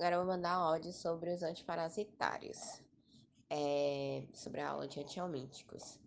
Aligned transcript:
Agora 0.00 0.14
eu 0.14 0.24
vou 0.24 0.28
mandar 0.34 0.52
áudio 0.52 0.94
sobre 0.94 1.28
os 1.30 1.42
antiparasitários, 1.42 2.80
é, 3.50 4.22
sobre 4.32 4.62
a 4.62 4.70
aula 4.70 4.88
de 4.88 4.98
antialmíticos. 4.98 5.98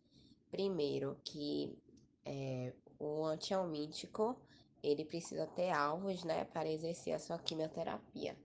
Primeiro, 0.50 1.16
que 1.24 1.78
é, 2.26 2.74
o 2.98 3.24
antialmítico 3.24 4.36
ele 4.82 5.06
precisa 5.06 5.46
ter 5.46 5.70
alvos, 5.70 6.24
né, 6.24 6.44
para 6.46 6.68
exercer 6.68 7.14
a 7.14 7.20
sua 7.20 7.38
quimioterapia. 7.38 8.36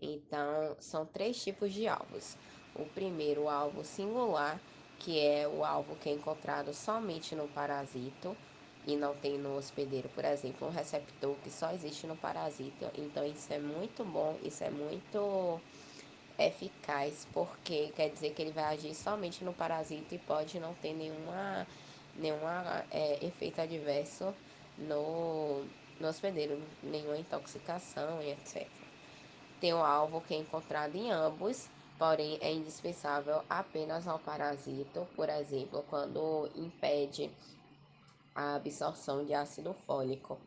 Então, 0.00 0.74
são 0.80 1.04
três 1.04 1.38
tipos 1.44 1.74
de 1.74 1.86
alvos. 1.86 2.38
O 2.74 2.86
primeiro, 2.86 3.42
o 3.42 3.48
alvo 3.50 3.84
singular, 3.84 4.58
que 5.00 5.20
é 5.20 5.46
o 5.46 5.66
alvo 5.66 5.96
que 5.96 6.08
é 6.08 6.14
encontrado 6.14 6.72
somente 6.72 7.34
no 7.34 7.46
parasito 7.48 8.34
e 8.88 8.96
não 8.96 9.14
tem 9.14 9.36
no 9.36 9.58
hospedeiro, 9.58 10.08
por 10.08 10.24
exemplo, 10.24 10.66
um 10.66 10.70
receptor 10.70 11.36
que 11.44 11.50
só 11.50 11.70
existe 11.72 12.06
no 12.06 12.16
parasito. 12.16 12.90
Então 12.96 13.22
isso 13.24 13.52
é 13.52 13.58
muito 13.58 14.02
bom, 14.02 14.34
isso 14.42 14.64
é 14.64 14.70
muito 14.70 15.60
eficaz, 16.38 17.28
porque 17.34 17.92
quer 17.94 18.08
dizer 18.08 18.32
que 18.32 18.40
ele 18.40 18.50
vai 18.50 18.64
agir 18.64 18.94
somente 18.94 19.44
no 19.44 19.52
parasito 19.52 20.14
e 20.14 20.18
pode 20.18 20.58
não 20.58 20.72
ter 20.72 20.94
nenhuma, 20.94 21.66
nenhuma 22.16 22.82
é, 22.90 23.22
efeito 23.26 23.60
adverso 23.60 24.34
no, 24.78 25.62
no 26.00 26.08
hospedeiro, 26.08 26.58
nenhuma 26.82 27.18
intoxicação 27.18 28.22
e 28.22 28.30
etc. 28.30 28.66
Tem 29.60 29.74
o 29.74 29.84
alvo 29.84 30.22
que 30.22 30.32
é 30.32 30.38
encontrado 30.38 30.96
em 30.96 31.10
ambos, 31.10 31.68
porém 31.98 32.38
é 32.40 32.50
indispensável 32.50 33.42
apenas 33.50 34.08
ao 34.08 34.18
parasito, 34.18 35.06
por 35.14 35.28
exemplo, 35.28 35.84
quando 35.90 36.48
impede 36.56 37.30
a 38.38 38.54
absorção 38.54 39.24
de 39.24 39.34
ácido 39.34 39.74
fólico. 39.84 40.40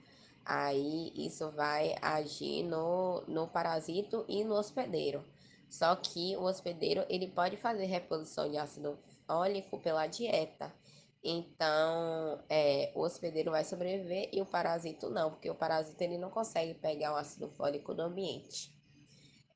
Aí 0.45 1.11
isso 1.13 1.51
vai 1.51 1.93
agir 2.01 2.63
no, 2.63 3.21
no 3.27 3.49
parasito 3.49 4.23
e 4.29 4.45
no 4.45 4.55
hospedeiro. 4.55 5.21
Só 5.69 5.93
que 5.97 6.37
o 6.37 6.43
hospedeiro 6.43 7.05
ele 7.09 7.27
pode 7.27 7.57
fazer 7.57 7.85
reposição 7.85 8.49
de 8.49 8.57
ácido 8.57 8.97
fólico 9.27 9.77
pela 9.79 10.07
dieta. 10.07 10.73
Então, 11.21 12.41
é, 12.49 12.93
o 12.95 13.01
hospedeiro 13.01 13.51
vai 13.51 13.65
sobreviver 13.65 14.29
e 14.31 14.41
o 14.41 14.45
parasito 14.45 15.09
não, 15.09 15.29
porque 15.29 15.49
o 15.49 15.55
parasito 15.55 16.01
ele 16.01 16.17
não 16.17 16.29
consegue 16.29 16.73
pegar 16.75 17.13
o 17.13 17.17
ácido 17.17 17.49
fólico 17.49 17.93
do 17.93 18.03
ambiente. 18.03 18.73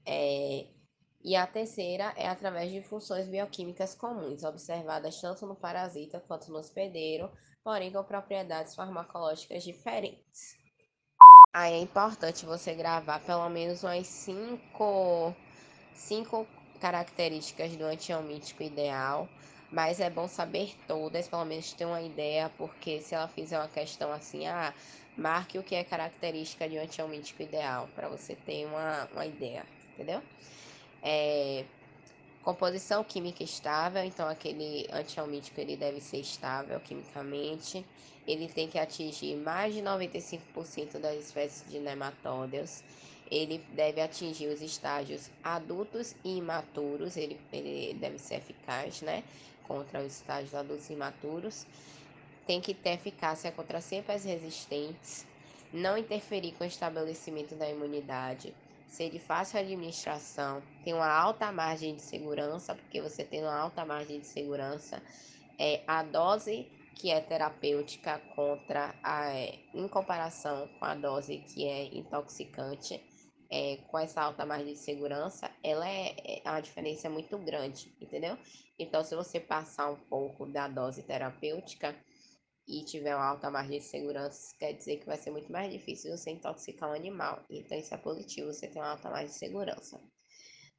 É, 0.06 0.68
e 1.24 1.38
a 1.38 1.48
terceira 1.48 2.14
é 2.18 2.28
através 2.28 2.70
de 2.70 2.81
funções 2.81 3.30
bioquímicas 3.30 3.96
comuns, 3.96 4.44
observadas 4.44 5.20
tanto 5.22 5.48
no 5.48 5.56
parasita 5.56 6.20
quanto 6.20 6.52
no 6.52 6.59
hospedeiro, 6.59 7.31
porém 7.66 7.92
com 7.92 8.04
propriedades 8.04 8.76
farmacológicas 8.76 9.64
diferentes. 9.64 10.56
Aí 11.52 11.74
é 11.74 11.80
importante 11.80 12.46
você 12.46 12.76
gravar 12.76 13.20
pelo 13.22 13.50
menos 13.50 13.84
umas 13.84 14.06
cinco, 14.06 15.34
cinco 15.96 16.46
características 16.80 17.76
do 17.76 17.86
antialmítico 17.86 18.62
ideal, 18.62 19.28
mas 19.72 20.00
é 20.00 20.12
bom 20.12 20.28
saber 20.28 20.76
todas, 20.86 21.28
pelo 21.28 21.46
menos 21.46 21.74
ter 21.74 21.86
uma 21.86 22.02
ideia, 22.02 22.52
porque 22.56 23.02
se 23.02 23.16
ela 23.16 23.28
fizer 23.28 23.58
uma 23.58 23.68
questão 23.68 24.12
assim, 24.12 24.46
ah, 24.46 24.72
marque 25.18 25.58
o 25.58 25.64
que 25.64 25.74
é 25.74 25.84
característica 25.84 26.70
de 26.70 26.78
um 26.78 26.82
antialmítico 26.84 27.42
ideal, 27.42 27.88
para 27.96 28.10
você 28.10 28.36
ter 28.36 28.68
uma, 28.68 29.10
uma 29.12 29.26
ideia, 29.26 29.66
entendeu? 29.94 30.22
É, 31.02 31.66
composição 32.46 33.04
química 33.04 33.44
estável, 33.44 34.04
então 34.04 34.30
aquele 34.30 34.88
antialmítico 34.94 35.60
ele 35.60 35.76
deve 35.76 36.00
ser 36.00 36.20
estável 36.20 36.80
quimicamente. 36.80 37.84
Ele 38.28 38.48
tem 38.48 38.68
que 38.68 38.78
atingir 38.78 39.36
mais 39.36 39.74
de 39.74 39.82
95% 39.82 41.00
das 41.00 41.26
espécies 41.26 41.68
de 41.68 41.80
nematódeos. 41.80 42.84
Ele 43.32 43.58
deve 43.74 44.00
atingir 44.00 44.48
os 44.48 44.62
estágios 44.62 45.32
adultos 45.44 46.16
e 46.24 46.38
imaturos, 46.38 47.18
ele, 47.18 47.40
ele 47.52 47.96
deve 47.96 48.20
ser 48.20 48.36
eficaz, 48.36 49.02
né? 49.02 49.24
Contra 49.68 50.02
os 50.02 50.18
estágios 50.18 50.54
adultos 50.54 50.88
e 50.92 50.94
imaturos. 50.94 51.66
Tem 52.46 52.62
que 52.62 52.75
ter 52.75 52.92
eficácia 52.92 53.52
contra 53.52 53.81
cepas 53.81 54.24
resistentes, 54.24 55.25
não 55.74 55.98
interferir 55.98 56.52
com 56.52 56.64
o 56.64 56.68
estabelecimento 56.68 57.56
da 57.56 57.68
imunidade, 57.68 58.53
ser 58.88 59.09
de 59.09 59.19
fácil 59.19 59.59
administração, 59.59 60.62
tem 60.84 60.94
uma 60.94 61.09
alta 61.09 61.51
margem 61.51 61.96
de 61.96 62.01
segurança, 62.01 62.75
porque 62.75 63.01
você 63.01 63.23
tem 63.23 63.41
uma 63.41 63.56
alta 63.56 63.85
margem 63.85 64.19
de 64.19 64.28
segurança, 64.28 65.01
é 65.59 65.84
a 65.88 66.03
dose 66.03 66.68
que 66.95 67.12
é 67.12 67.19
terapêutica 67.19 68.19
contra 68.35 68.95
a, 69.03 69.29
é, 69.34 69.59
em 69.74 69.88
comparação 69.88 70.68
com 70.79 70.85
a 70.85 70.95
dose 70.95 71.40
que 71.40 71.68
é 71.68 71.85
intoxicante, 71.95 73.03
é, 73.50 73.78
com 73.88 74.00
essa 74.00 74.22
alta 74.22 74.45
margem 74.45 74.74
de 74.74 74.79
segurança, 74.79 75.51
ela 75.63 75.88
é, 75.88 76.41
é 76.44 76.50
uma 76.50 76.62
diferença 76.62 77.09
muito 77.09 77.38
grande, 77.38 77.94
entendeu? 78.01 78.38
Então, 78.79 79.03
se 79.03 79.16
você 79.16 79.40
passar 79.40 79.91
um 79.91 79.95
pouco 79.95 80.45
da 80.45 80.68
dose 80.68 81.03
terapêutica, 81.03 81.95
e 82.68 82.84
tiver 82.84 83.16
uma 83.16 83.26
alta 83.26 83.52
margem 83.52 83.80
de 83.80 83.86
segurança, 83.86 84.56
quer 84.58 84.74
dizer 84.74 84.98
que 84.98 85.06
vai 85.06 85.18
ser 85.18 85.31
muito 85.31 85.52
mais 85.52 85.72
difícil 85.72 86.16
você 86.16 86.31
intoxicar 86.31 86.90
um 86.90 86.94
animal. 86.94 87.44
Então, 87.50 87.78
isso 87.78 87.94
é 87.94 87.98
positivo, 87.98 88.52
você 88.52 88.68
tem 88.68 88.81
uma 88.81 88.92
alta 88.92 89.09
margem 89.09 89.28
de 89.30 89.36
segurança. 89.36 90.02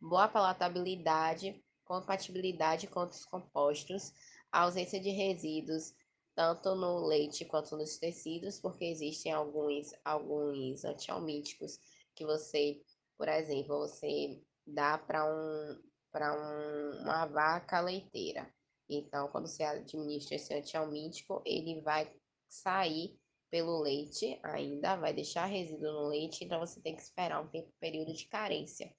Boa 0.00 0.28
palatabilidade, 0.28 1.62
compatibilidade 1.84 2.86
com 2.88 3.00
outros 3.00 3.24
compostos, 3.24 4.12
ausência 4.50 5.00
de 5.00 5.10
resíduos, 5.10 5.94
tanto 6.34 6.74
no 6.74 7.06
leite 7.06 7.44
quanto 7.44 7.76
nos 7.76 7.96
tecidos, 7.96 8.60
porque 8.60 8.84
existem 8.84 9.32
alguns, 9.32 9.88
alguns 10.04 10.84
antialmíticos 10.84 11.78
que 12.14 12.26
você, 12.26 12.82
por 13.16 13.28
exemplo, 13.28 13.78
você 13.78 14.42
dá 14.66 14.98
para 14.98 15.24
um, 15.24 15.80
um, 16.14 17.02
uma 17.02 17.26
vaca 17.26 17.80
leiteira. 17.80 18.52
Então, 18.88 19.28
quando 19.28 19.48
você 19.48 19.62
administra 19.62 20.36
esse 20.36 20.54
antialmítico, 20.54 21.42
ele 21.44 21.80
vai 21.80 22.12
sair 22.48 23.18
pelo 23.50 23.80
leite 23.80 24.38
ainda, 24.42 24.96
vai 24.96 25.12
deixar 25.12 25.46
resíduo 25.46 25.92
no 25.92 26.08
leite, 26.08 26.44
então 26.44 26.60
você 26.60 26.80
tem 26.80 26.94
que 26.94 27.02
esperar 27.02 27.42
um 27.42 27.48
período 27.80 28.12
de 28.12 28.26
carência. 28.26 28.92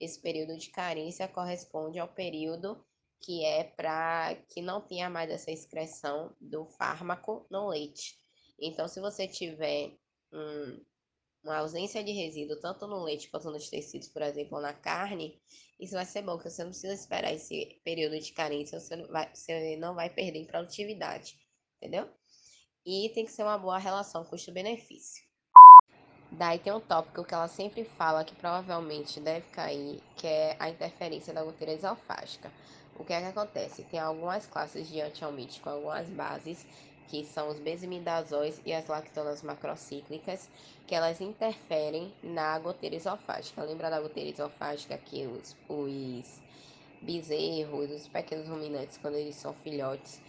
Esse 0.00 0.20
período 0.20 0.56
de 0.58 0.70
carência 0.70 1.28
corresponde 1.28 1.98
ao 1.98 2.08
período 2.08 2.84
que 3.20 3.42
é 3.44 3.64
para 3.64 4.34
que 4.50 4.60
não 4.60 4.82
tenha 4.82 5.08
mais 5.08 5.30
essa 5.30 5.50
excreção 5.50 6.34
do 6.38 6.66
fármaco 6.66 7.46
no 7.50 7.68
leite. 7.68 8.18
Então, 8.60 8.86
se 8.86 9.00
você 9.00 9.26
tiver 9.26 9.96
um, 10.32 10.84
uma 11.44 11.58
ausência 11.58 12.02
de 12.02 12.10
resíduo 12.10 12.56
tanto 12.56 12.86
no 12.86 13.04
leite 13.04 13.28
quanto 13.28 13.50
nos 13.50 13.68
tecidos, 13.68 14.08
por 14.08 14.22
exemplo, 14.22 14.60
na 14.60 14.72
carne, 14.72 15.38
isso 15.78 15.92
vai 15.92 16.06
ser 16.06 16.22
bom, 16.22 16.36
porque 16.36 16.50
você 16.50 16.64
não 16.64 16.70
precisa 16.70 16.94
esperar 16.94 17.32
esse 17.32 17.78
período 17.84 18.18
de 18.18 18.32
carência, 18.32 18.80
você 18.80 18.96
não 18.96 19.06
vai, 19.08 19.30
você 19.34 19.76
não 19.76 19.94
vai 19.94 20.08
perder 20.08 20.38
em 20.38 20.46
produtividade, 20.46 21.36
entendeu? 21.76 22.08
E 22.86 23.10
tem 23.14 23.24
que 23.24 23.32
ser 23.32 23.42
uma 23.42 23.58
boa 23.58 23.78
relação 23.78 24.24
custo-benefício. 24.24 25.22
Daí 26.32 26.58
tem 26.58 26.72
um 26.72 26.80
tópico 26.80 27.24
que 27.24 27.34
ela 27.34 27.46
sempre 27.46 27.84
fala 27.84 28.24
que 28.24 28.34
provavelmente 28.34 29.20
deve 29.20 29.48
cair, 29.50 30.02
que 30.16 30.26
é 30.26 30.56
a 30.58 30.68
interferência 30.68 31.32
da 31.32 31.44
goteira 31.44 31.72
esofágica. 31.72 32.50
O 32.96 33.04
que 33.04 33.12
é 33.12 33.20
que 33.20 33.26
acontece? 33.26 33.84
Tem 33.84 34.00
algumas 34.00 34.46
classes 34.46 34.88
de 34.88 35.00
antialmítico, 35.00 35.68
algumas 35.68 36.08
bases 36.08 36.66
que 37.08 37.24
são 37.24 37.48
os 37.48 37.58
besimidazóis 37.58 38.60
e 38.64 38.72
as 38.72 38.86
lactonas 38.86 39.42
macrocíclicas, 39.42 40.50
que 40.86 40.94
elas 40.94 41.20
interferem 41.20 42.12
na 42.22 42.58
goteira 42.58 42.96
esofágica. 42.96 43.62
Lembra 43.62 43.90
da 43.90 44.00
goteira 44.00 44.30
esofágica 44.30 44.96
que 44.98 45.26
os, 45.26 45.56
os 45.68 46.42
bezerros, 47.00 47.90
os 47.90 48.08
pequenos 48.08 48.48
ruminantes, 48.48 48.98
quando 48.98 49.16
eles 49.16 49.36
são 49.36 49.52
filhotes, 49.54 50.20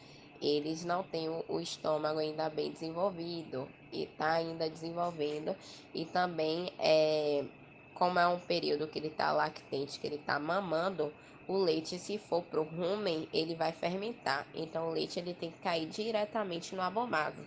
eles 0.41 0.83
não 0.83 1.03
têm 1.03 1.29
o 1.29 1.59
estômago 1.59 2.19
ainda 2.19 2.49
bem 2.49 2.71
desenvolvido 2.71 3.67
e 3.91 4.03
está 4.03 4.33
ainda 4.33 4.69
desenvolvendo 4.69 5.55
e 5.93 6.05
também 6.05 6.71
é 6.77 7.45
como 7.93 8.19
é 8.19 8.27
um 8.27 8.39
período 8.39 8.87
que 8.87 8.99
ele 8.99 9.07
está 9.07 9.31
lactente, 9.31 9.97
que 9.99 10.05
ele 10.05 10.17
está 10.17 10.37
mamando, 10.37 11.13
o 11.47 11.57
leite, 11.57 11.99
se 11.99 12.17
for 12.17 12.41
para 12.43 12.59
o 12.59 12.63
rumen, 12.63 13.29
ele 13.31 13.55
vai 13.55 13.71
fermentar. 13.71 14.47
Então, 14.53 14.87
o 14.87 14.91
leite 14.91 15.19
ele 15.19 15.33
tem 15.33 15.51
que 15.51 15.59
cair 15.59 15.87
diretamente 15.87 16.75
no 16.75 16.81
abomaso. 16.81 17.45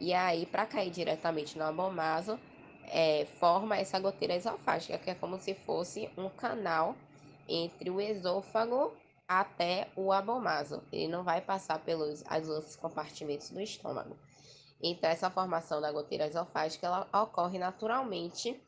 E 0.00 0.12
aí, 0.12 0.44
para 0.44 0.66
cair 0.66 0.90
diretamente 0.90 1.56
no 1.56 1.64
abomaso, 1.64 2.38
é, 2.84 3.24
forma 3.38 3.76
essa 3.76 3.98
goteira 3.98 4.34
esofágica, 4.34 4.98
que 4.98 5.10
é 5.10 5.14
como 5.14 5.38
se 5.38 5.54
fosse 5.54 6.10
um 6.16 6.28
canal 6.28 6.94
entre 7.48 7.88
o 7.88 8.00
esôfago 8.00 8.92
até 9.26 9.88
o 9.96 10.12
abomaso. 10.12 10.82
Ele 10.92 11.08
não 11.08 11.24
vai 11.24 11.40
passar 11.40 11.78
pelos 11.78 12.22
os 12.22 12.48
outros 12.48 12.76
compartimentos 12.76 13.50
do 13.50 13.60
estômago. 13.60 14.16
Então, 14.82 15.08
essa 15.08 15.30
formação 15.30 15.80
da 15.80 15.90
goteira 15.90 16.26
esofágica 16.26 16.86
ela 16.86 17.08
ocorre 17.22 17.58
naturalmente 17.58 18.60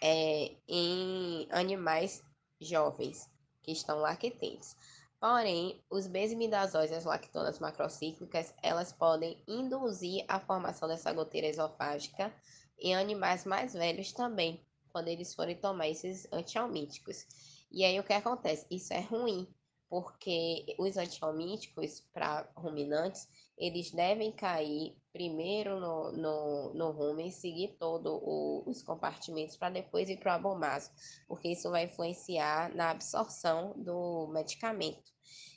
é, 0.00 0.52
em 0.68 1.48
animais 1.50 2.22
jovens 2.60 3.28
que 3.62 3.72
estão 3.72 3.98
lactentes. 3.98 4.76
Porém, 5.20 5.84
os 5.90 6.06
besimidazóis 6.06 6.90
e 6.90 6.94
as 6.94 7.04
lactonas 7.04 7.58
macrocíclicas, 7.58 8.54
elas 8.62 8.92
podem 8.92 9.42
induzir 9.46 10.24
a 10.28 10.40
formação 10.40 10.88
dessa 10.88 11.12
goteira 11.12 11.46
esofágica 11.46 12.34
em 12.78 12.94
animais 12.96 13.44
mais 13.44 13.74
velhos 13.74 14.12
também. 14.12 14.64
quando 14.92 15.08
eles 15.08 15.34
forem 15.34 15.56
tomar 15.56 15.88
esses 15.88 16.26
antialmíticos. 16.32 17.26
E 17.70 17.84
aí 17.84 17.98
o 18.00 18.04
que 18.04 18.12
acontece? 18.12 18.66
Isso 18.70 18.92
é 18.92 19.00
ruim, 19.00 19.46
porque 19.88 20.74
os 20.78 20.96
antialmíticos 20.96 22.00
para 22.12 22.50
ruminantes, 22.56 23.28
eles 23.56 23.92
devem 23.92 24.32
cair 24.32 24.99
primeiro 25.12 25.80
no, 25.80 26.12
no, 26.12 26.74
no 26.74 26.90
rumen, 26.90 27.30
seguir 27.30 27.76
todos 27.78 28.20
os 28.66 28.82
compartimentos 28.82 29.56
para 29.56 29.70
depois 29.70 30.08
ir 30.08 30.18
para 30.18 30.32
o 30.32 30.36
abomaso, 30.36 30.90
porque 31.26 31.48
isso 31.48 31.70
vai 31.70 31.84
influenciar 31.84 32.74
na 32.74 32.90
absorção 32.90 33.74
do 33.76 34.28
medicamento. 34.28 35.10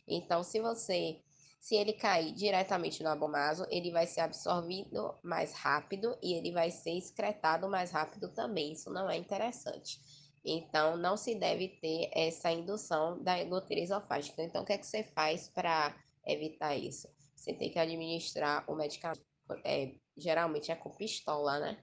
Então, 0.07 0.43
se 0.43 0.59
você 0.59 1.21
se 1.63 1.75
ele 1.75 1.93
cair 1.93 2.33
diretamente 2.33 3.01
no 3.01 3.07
abomaso, 3.07 3.65
ele 3.69 3.89
vai 3.89 4.05
ser 4.05 4.19
absorvido 4.19 5.15
mais 5.23 5.53
rápido 5.53 6.17
e 6.21 6.33
ele 6.33 6.51
vai 6.51 6.69
ser 6.69 6.91
excretado 6.91 7.69
mais 7.69 7.89
rápido 7.89 8.27
também. 8.27 8.73
Isso 8.73 8.91
não 8.91 9.09
é 9.09 9.15
interessante. 9.15 9.97
Então, 10.43 10.97
não 10.97 11.15
se 11.15 11.35
deve 11.35 11.69
ter 11.69 12.09
essa 12.11 12.51
indução 12.51 13.23
da 13.23 13.41
goteira 13.45 13.81
esofágica. 13.81 14.43
Então, 14.43 14.63
o 14.63 14.65
que 14.65 14.73
é 14.73 14.77
que 14.77 14.85
você 14.85 15.03
faz 15.03 15.47
para 15.47 15.95
evitar 16.27 16.75
isso? 16.75 17.07
Você 17.33 17.53
tem 17.53 17.71
que 17.71 17.79
administrar 17.79 18.69
o 18.69 18.75
medicamento, 18.75 19.23
é, 19.63 19.93
geralmente 20.17 20.71
é 20.71 20.75
com 20.75 20.89
pistola, 20.89 21.59
né? 21.59 21.77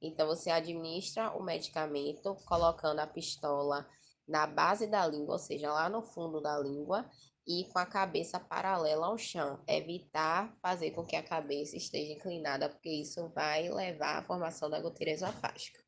Então, 0.00 0.26
você 0.26 0.50
administra 0.50 1.30
o 1.30 1.42
medicamento 1.42 2.34
colocando 2.46 3.00
a 3.00 3.06
pistola 3.06 3.86
na 4.28 4.46
base 4.46 4.86
da 4.86 5.06
língua, 5.06 5.34
ou 5.34 5.38
seja, 5.38 5.72
lá 5.72 5.88
no 5.88 6.02
fundo 6.02 6.40
da 6.40 6.58
língua, 6.58 7.08
e 7.46 7.64
com 7.72 7.78
a 7.78 7.86
cabeça 7.86 8.40
paralela 8.40 9.06
ao 9.06 9.16
chão. 9.16 9.60
Evitar 9.66 10.52
fazer 10.60 10.90
com 10.90 11.04
que 11.04 11.16
a 11.16 11.22
cabeça 11.22 11.76
esteja 11.76 12.12
inclinada, 12.12 12.68
porque 12.68 12.90
isso 12.90 13.28
vai 13.28 13.68
levar 13.68 14.18
à 14.18 14.22
formação 14.22 14.68
da 14.68 14.80
goteira 14.80 15.12
esofágica. 15.12 15.78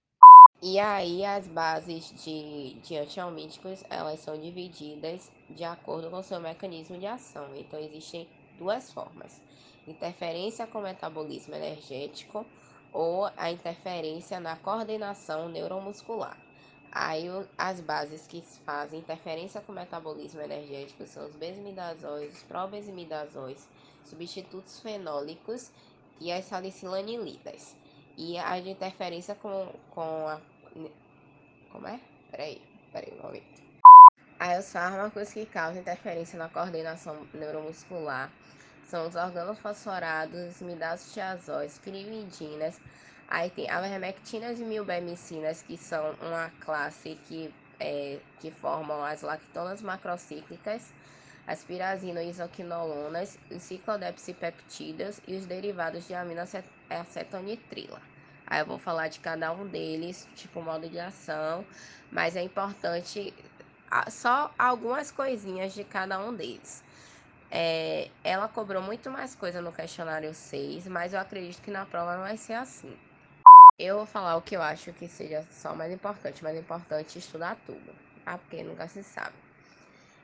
E 0.63 0.79
aí 0.79 1.25
as 1.25 1.47
bases 1.47 2.13
de, 2.23 2.81
de 2.81 2.97
antialmíticos, 2.97 3.83
elas 3.91 4.21
são 4.21 4.41
divididas 4.41 5.31
de 5.51 5.65
acordo 5.65 6.11
com 6.11 6.19
o 6.19 6.23
seu 6.23 6.41
mecanismo 6.41 6.99
de 6.99 7.07
ação. 7.07 7.55
Então 7.55 7.79
existem 7.79 8.29
duas 8.59 8.93
formas. 8.93 9.41
Interferência 9.89 10.67
com 10.67 10.81
o 10.81 10.83
metabolismo 10.83 11.55
energético 11.55 12.45
ou 12.93 13.31
a 13.37 13.51
interferência 13.51 14.39
na 14.39 14.57
coordenação 14.57 15.49
neuromuscular. 15.49 16.37
Aí 16.91 17.27
as 17.57 17.81
bases 17.81 18.27
que 18.27 18.43
fazem 18.65 19.01
interferência 19.01 19.61
com 19.61 19.73
o 19.73 19.75
metabolismo 19.75 20.41
energético 20.41 21.07
são 21.07 21.27
os 21.27 21.35
besimidazóis, 21.37 22.35
os 22.35 22.43
probesimidazóis, 22.43 23.69
substitutos 24.05 24.81
fenólicos 24.81 25.71
e 26.21 26.33
as 26.33 26.45
salicilanilidas. 26.47 27.77
E 28.17 28.39
a 28.39 28.59
de 28.61 28.71
interferência 28.71 29.35
com, 29.35 29.73
com 29.91 30.27
a. 30.27 30.41
Como 31.71 31.87
é? 31.87 32.01
Peraí, 32.31 32.61
peraí 32.93 33.13
um 33.19 33.23
momento. 33.23 33.63
Aí 34.41 34.59
os 34.59 34.73
fármacos 34.73 35.33
que 35.33 35.47
causam 35.47 35.81
interferência 35.81 36.39
na 36.39 36.49
coordenação 36.49 37.27
neuromuscular 37.33 38.33
são 38.89 39.07
os 39.07 39.15
organofosforados, 39.15 40.61
midazotiazóis, 40.61 41.79
pirividinas, 41.79 42.81
Aí 43.31 43.51
tem 43.51 43.69
avermectinas 43.69 44.59
e 44.59 44.65
milbemicinas, 44.65 45.63
que 45.63 45.77
são 45.77 46.15
uma 46.23 46.49
classe 46.61 47.15
que, 47.27 47.55
é, 47.79 48.19
que 48.41 48.51
formam 48.51 49.05
as 49.05 49.21
lactonas 49.21 49.83
macrocíclicas, 49.83 50.95
as 51.47 51.63
pirazinoisoquinolonas, 51.63 53.39
os 53.51 53.63
ciclodepsipeptidas 53.63 55.21
e 55.29 55.37
os 55.37 55.45
derivados 55.45 56.07
de 56.07 56.15
aminoacetonitrila. 56.15 58.01
Aí 58.47 58.61
eu 58.61 58.67
vou 58.67 58.79
falar 58.79 59.09
de 59.09 59.21
cada 59.21 59.53
um 59.53 59.67
deles, 59.67 60.27
tipo 60.35 60.63
modo 60.63 60.89
de 60.89 60.99
ação, 60.99 61.67
mas 62.11 62.35
é 62.35 62.41
importante 62.41 63.35
só 64.09 64.55
algumas 64.59 65.11
coisinhas 65.11 65.75
de 65.75 65.85
cada 65.85 66.19
um 66.19 66.35
deles. 66.35 66.83
É, 67.51 68.11
ela 68.23 68.47
cobrou 68.47 68.83
muito 68.83 69.11
mais 69.11 69.35
coisa 69.35 69.61
no 69.63 69.73
questionário 69.73 70.35
6, 70.35 70.87
mas 70.87 71.15
eu 71.15 71.21
acredito 71.21 71.63
que 71.63 71.71
na 71.71 71.87
prova 71.87 72.19
vai 72.19 72.37
ser 72.37 72.55
assim. 72.55 72.95
Eu 73.79 73.97
vou 73.97 74.07
falar 74.07 74.37
o 74.37 74.43
que 74.43 74.57
eu 74.57 74.63
acho 74.63 74.93
que 74.93 75.09
seja 75.09 75.47
só 75.51 75.75
mais 75.75 75.93
importante, 75.93 76.43
mas 76.43 76.57
é 76.57 76.61
importante 76.61 77.19
estudar 77.19 77.57
tudo, 77.65 77.95
tá? 78.25 78.37
Porque 78.37 78.63
nunca 78.63 78.89
se 78.89 79.03
sabe. 79.03 79.35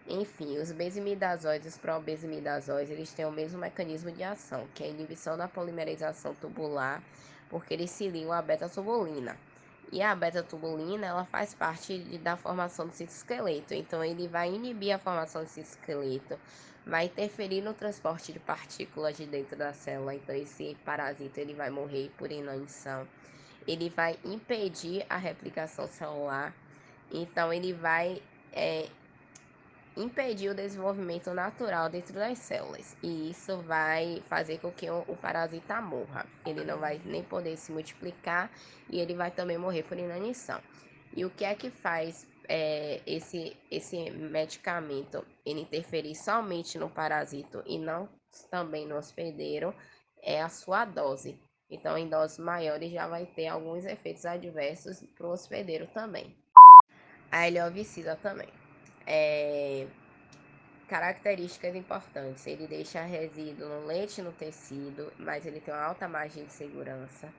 Enfim, 0.06 0.58
os 0.58 0.70
besimidazóis 0.70 1.64
e 1.64 1.68
os 1.68 1.78
probesimidazóis, 1.78 2.90
eles 2.90 3.14
têm 3.14 3.24
o 3.24 3.30
mesmo 3.30 3.58
mecanismo 3.58 4.12
de 4.12 4.22
ação, 4.22 4.66
que 4.74 4.82
é 4.82 4.86
a 4.86 4.90
inibição 4.90 5.36
da 5.36 5.48
polimerização 5.48 6.34
tubular, 6.34 7.02
porque 7.48 7.72
eles 7.72 7.90
se 7.90 8.08
ligam 8.08 8.32
à 8.32 8.42
beta-tubulina. 8.42 9.34
E 9.90 10.02
a 10.02 10.14
beta-tubulina, 10.14 11.06
ela 11.06 11.24
faz 11.24 11.54
parte 11.54 11.98
de, 11.98 12.18
da 12.18 12.36
formação 12.36 12.86
do 12.86 12.92
citoesqueleto, 12.92 13.72
então 13.72 14.04
ele 14.04 14.28
vai 14.28 14.52
inibir 14.52 14.94
a 14.94 14.98
formação 14.98 15.42
do 15.42 15.48
citoesqueleto, 15.48 16.38
vai 16.86 17.06
interferir 17.06 17.62
no 17.62 17.74
transporte 17.74 18.32
de 18.32 18.38
partículas 18.38 19.16
de 19.16 19.26
dentro 19.26 19.56
da 19.56 19.72
célula, 19.72 20.14
então 20.14 20.34
esse 20.34 20.76
parasita 20.84 21.40
ele 21.40 21.54
vai 21.54 21.70
morrer 21.70 22.10
por 22.18 22.30
inanição 22.30 23.06
ele 23.66 23.90
vai 23.90 24.18
impedir 24.24 25.04
a 25.08 25.16
replicação 25.16 25.86
celular, 25.86 26.54
então 27.10 27.52
ele 27.52 27.72
vai 27.72 28.22
é, 28.52 28.88
impedir 29.96 30.50
o 30.50 30.54
desenvolvimento 30.54 31.32
natural 31.32 31.88
dentro 31.88 32.14
das 32.14 32.38
células 32.38 32.96
e 33.02 33.30
isso 33.30 33.58
vai 33.62 34.22
fazer 34.28 34.58
com 34.58 34.70
que 34.70 34.88
o, 34.90 35.04
o 35.08 35.16
parasita 35.16 35.80
morra. 35.80 36.26
Ele 36.44 36.64
não 36.64 36.78
vai 36.78 37.00
nem 37.04 37.22
poder 37.22 37.56
se 37.56 37.72
multiplicar 37.72 38.50
e 38.90 39.00
ele 39.00 39.14
vai 39.14 39.30
também 39.30 39.58
morrer 39.58 39.82
por 39.82 39.98
inanição. 39.98 40.60
E 41.16 41.24
o 41.24 41.30
que 41.30 41.44
é 41.44 41.54
que 41.54 41.70
faz 41.70 42.26
é, 42.48 43.00
esse, 43.06 43.56
esse 43.70 44.10
medicamento 44.10 45.24
ele 45.44 45.60
interferir 45.60 46.14
somente 46.14 46.78
no 46.78 46.90
parasito 46.90 47.62
e 47.66 47.78
não 47.78 48.08
também 48.50 48.86
no 48.86 48.96
hospedeiro? 48.96 49.74
É 50.22 50.40
a 50.40 50.48
sua 50.48 50.84
dose. 50.84 51.38
Então, 51.70 51.96
em 51.98 52.08
doses 52.08 52.38
maiores 52.38 52.92
já 52.92 53.06
vai 53.06 53.26
ter 53.26 53.48
alguns 53.48 53.84
efeitos 53.84 54.24
adversos 54.24 55.02
para 55.16 55.26
o 55.26 55.30
hospedeiro 55.30 55.86
também. 55.88 56.34
A 57.30 57.48
heliovicida 57.48 58.16
também. 58.16 58.48
É... 59.06 59.86
Características 60.88 61.74
importantes. 61.74 62.46
Ele 62.46 62.66
deixa 62.66 63.02
resíduo 63.02 63.68
no 63.68 63.86
leite 63.86 64.22
no 64.22 64.32
tecido, 64.32 65.12
mas 65.18 65.46
ele 65.46 65.60
tem 65.60 65.74
uma 65.74 65.82
alta 65.82 66.06
margem 66.06 66.44
de 66.44 66.52
segurança. 66.52 67.32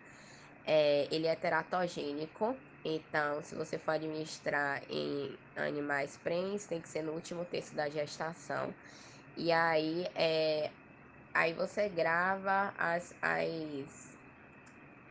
É... 0.65 1.07
Ele 1.12 1.27
é 1.27 1.35
teratogênico, 1.35 2.56
então 2.83 3.41
se 3.41 3.56
você 3.56 3.77
for 3.77 3.91
administrar 3.91 4.81
em 4.89 5.38
animais 5.56 6.17
prens, 6.17 6.65
tem 6.65 6.81
que 6.81 6.89
ser 6.89 7.04
no 7.04 7.13
último 7.13 7.45
terço 7.45 7.75
da 7.75 7.90
gestação. 7.90 8.73
E 9.37 9.51
aí, 9.51 10.07
é... 10.16 10.69
aí 11.33 11.54
você 11.54 11.90
grava 11.90 12.73
as, 12.78 13.13
as 13.21 14.16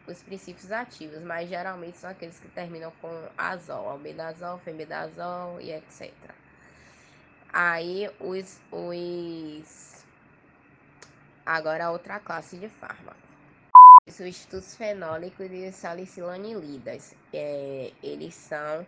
os 0.06 0.22
princípios 0.22 0.70
ativos, 0.70 1.22
mas 1.22 1.48
geralmente 1.48 1.96
são 1.96 2.10
aqueles 2.10 2.38
que 2.38 2.48
terminam 2.48 2.92
com 3.00 3.28
azol, 3.36 3.88
albendazol, 3.88 4.58
fenbendazol 4.58 5.60
e 5.60 5.72
etc. 5.72 6.12
Aí 7.52 8.10
os, 8.20 8.60
os 8.70 10.04
agora 11.46 11.90
outra 11.90 12.18
classe 12.18 12.56
de 12.56 12.68
fármaco. 12.68 13.23
Substitutos 14.06 14.76
fenólicos 14.76 15.50
e 15.50 15.72
salicilanilidas. 15.72 17.14
É, 17.32 17.90
eles 18.02 18.34
são 18.34 18.86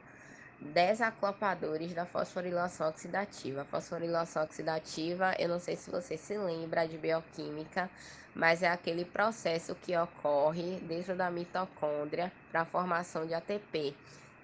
desaclopadores 0.61 1.95
da 1.95 2.05
fosforilação 2.05 2.87
oxidativa. 2.91 3.63
A 3.63 3.65
fosforilação 3.65 4.45
oxidativa, 4.45 5.35
eu 5.39 5.49
não 5.49 5.59
sei 5.59 5.75
se 5.75 5.91
você 5.91 6.19
se 6.19 6.37
lembra 6.37 6.87
de 6.87 6.99
bioquímica, 6.99 7.91
mas 8.35 8.63
é 8.63 8.69
aquele 8.69 9.07
processo 9.07 9.75
que 9.75 9.97
ocorre 9.97 10.81
dentro 10.81 11.17
da 11.17 11.31
mitocôndria 11.31 12.31
para 12.51 12.61
a 12.61 12.67
formação 12.67 13.27
de 13.27 13.33
ATP. 13.33 13.97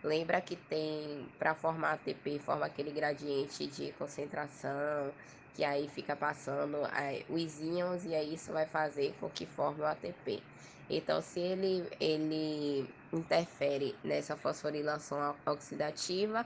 Lembra 0.03 0.41
que 0.41 0.57
tem 0.57 1.29
para 1.39 1.55
formar 1.55 1.93
ATP, 1.93 2.41
forma 2.41 2.67
aquele 2.67 2.91
gradiente 2.91 3.67
de 3.69 3.93
concentração, 3.93 5.13
que 5.55 5.63
aí 5.63 5.89
fica 5.89 6.17
passando 6.17 6.79
é, 6.87 7.25
os 7.29 7.61
íons 7.61 8.05
e 8.05 8.15
aí 8.15 8.35
isso 8.35 8.53
vai 8.53 8.67
fazer 8.67 9.15
com 9.21 9.29
que 9.29 9.47
forme 9.47 9.83
o 9.83 9.87
ATP. 9.87 10.43
Então, 10.91 11.23
se 11.23 11.39
ele, 11.41 11.89
ele 12.01 12.89
interfere 13.13 13.95
nessa 14.03 14.37
fosforilação 14.37 15.35
oxidativa, 15.47 16.45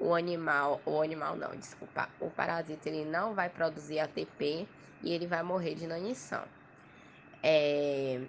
o 0.00 0.14
animal, 0.14 0.80
o 0.84 1.00
animal 1.00 1.36
não, 1.36 1.54
desculpa, 1.56 2.08
o 2.18 2.30
parasita 2.30 2.88
ele 2.88 3.04
não 3.04 3.34
vai 3.34 3.48
produzir 3.48 4.00
ATP 4.00 4.66
e 5.02 5.12
ele 5.12 5.26
vai 5.26 5.42
morrer 5.42 5.74
de 5.74 5.84
inanição. 5.84 6.42
É, 7.42 8.20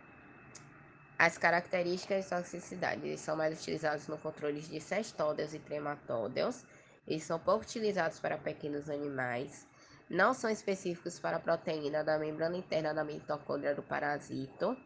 as 1.17 1.37
características 1.37 2.25
de 2.25 2.29
toxicidade, 2.29 3.17
são 3.17 3.35
mais 3.35 3.59
utilizados 3.59 4.07
no 4.07 4.17
controle 4.17 4.61
de 4.61 4.79
cestódeos 4.81 5.53
e 5.53 5.59
trematódeos, 5.59 6.65
eles 7.07 7.23
são 7.23 7.39
pouco 7.39 7.63
utilizados 7.63 8.19
para 8.19 8.37
pequenos 8.37 8.89
animais, 8.89 9.67
não 10.09 10.33
são 10.33 10.49
específicos 10.49 11.19
para 11.19 11.37
a 11.37 11.39
proteína 11.39 12.03
da 12.03 12.17
membrana 12.19 12.57
interna 12.57 12.93
da 12.93 13.03
mitocôndria 13.03 13.73
do 13.75 13.83
parasito, 13.83 14.77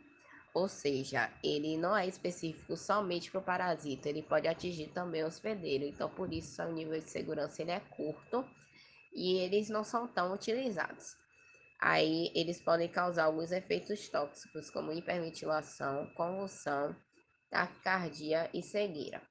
Ou 0.54 0.68
seja, 0.68 1.32
ele 1.44 1.78
não 1.78 1.96
é 1.96 2.08
específico 2.08 2.76
somente 2.76 3.32
para 3.32 3.40
o 3.40 3.44
parasita, 3.44 4.10
ele 4.10 4.24
pode 4.24 4.48
atingir 4.48 4.88
também 4.90 5.24
o 5.24 5.28
hospedeiro. 5.28 5.86
Então, 5.86 6.10
por 6.10 6.34
isso, 6.34 6.62
o 6.64 6.72
nível 6.72 7.00
de 7.00 7.10
segurança 7.10 7.62
ele 7.62 7.72
é 7.72 7.80
curto 7.80 8.46
e 9.14 9.38
eles 9.38 9.70
não 9.70 9.84
são 9.84 10.08
tão 10.08 10.34
utilizados. 10.34 11.16
Aí, 11.80 12.32
eles 12.36 12.62
podem 12.62 12.90
causar 12.90 13.26
alguns 13.26 13.52
efeitos 13.52 14.10
tóxicos, 14.10 14.70
como 14.70 14.92
hiperventilação, 14.92 16.08
convulsão, 16.14 16.94
taquicardia 17.50 18.50
e 18.54 18.62
cegueira. 18.62 19.22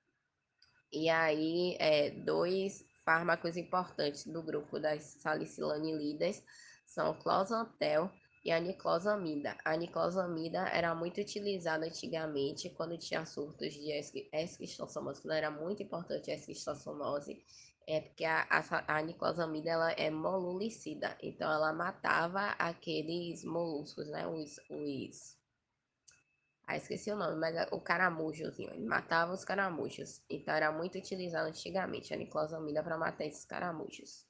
E 0.90 1.10
aí, 1.10 1.76
é, 1.78 2.10
dois 2.10 2.86
fármacos 3.04 3.56
importantes 3.56 4.26
do 4.26 4.42
grupo 4.42 4.78
das 4.78 5.02
salicylanilidas 5.20 6.42
são 6.86 7.14
closantel 7.18 8.10
e 8.42 8.50
a 8.50 8.58
niclosamida. 8.58 9.54
A 9.62 9.76
niclosamida 9.76 10.68
era 10.68 10.94
muito 10.94 11.20
utilizada 11.20 11.84
antigamente 11.84 12.70
quando 12.70 12.96
tinha 12.96 13.26
surtos 13.26 13.74
de 13.74 13.90
esquistossomose, 14.32 15.20
quando 15.20 15.34
era 15.34 15.50
muito 15.50 15.82
importante 15.82 16.30
a 16.30 16.34
esquistossomose, 16.34 17.44
é 17.88 18.02
porque 18.02 18.24
a, 18.26 18.46
a, 18.50 18.98
a 18.98 19.02
niclosamida 19.02 19.70
ela 19.70 19.90
é 19.92 20.10
molulicida, 20.10 21.16
então 21.22 21.50
ela 21.50 21.72
matava 21.72 22.50
aqueles 22.58 23.42
moluscos, 23.44 24.06
né, 24.08 24.26
os, 24.26 24.60
os 24.68 25.38
ah, 26.66 26.76
esqueci 26.76 27.10
o 27.10 27.16
nome, 27.16 27.36
mas 27.36 27.56
é 27.56 27.66
o 27.72 27.80
caramujozinho. 27.80 28.70
Ele 28.74 28.84
matava 28.84 29.32
os 29.32 29.42
caramujos. 29.42 30.20
Então 30.28 30.52
era 30.52 30.70
muito 30.70 30.98
utilizado 30.98 31.48
antigamente 31.48 32.12
a 32.12 32.16
niclosamida 32.18 32.82
para 32.82 32.98
matar 32.98 33.24
esses 33.24 33.46
caramujos. 33.46 34.26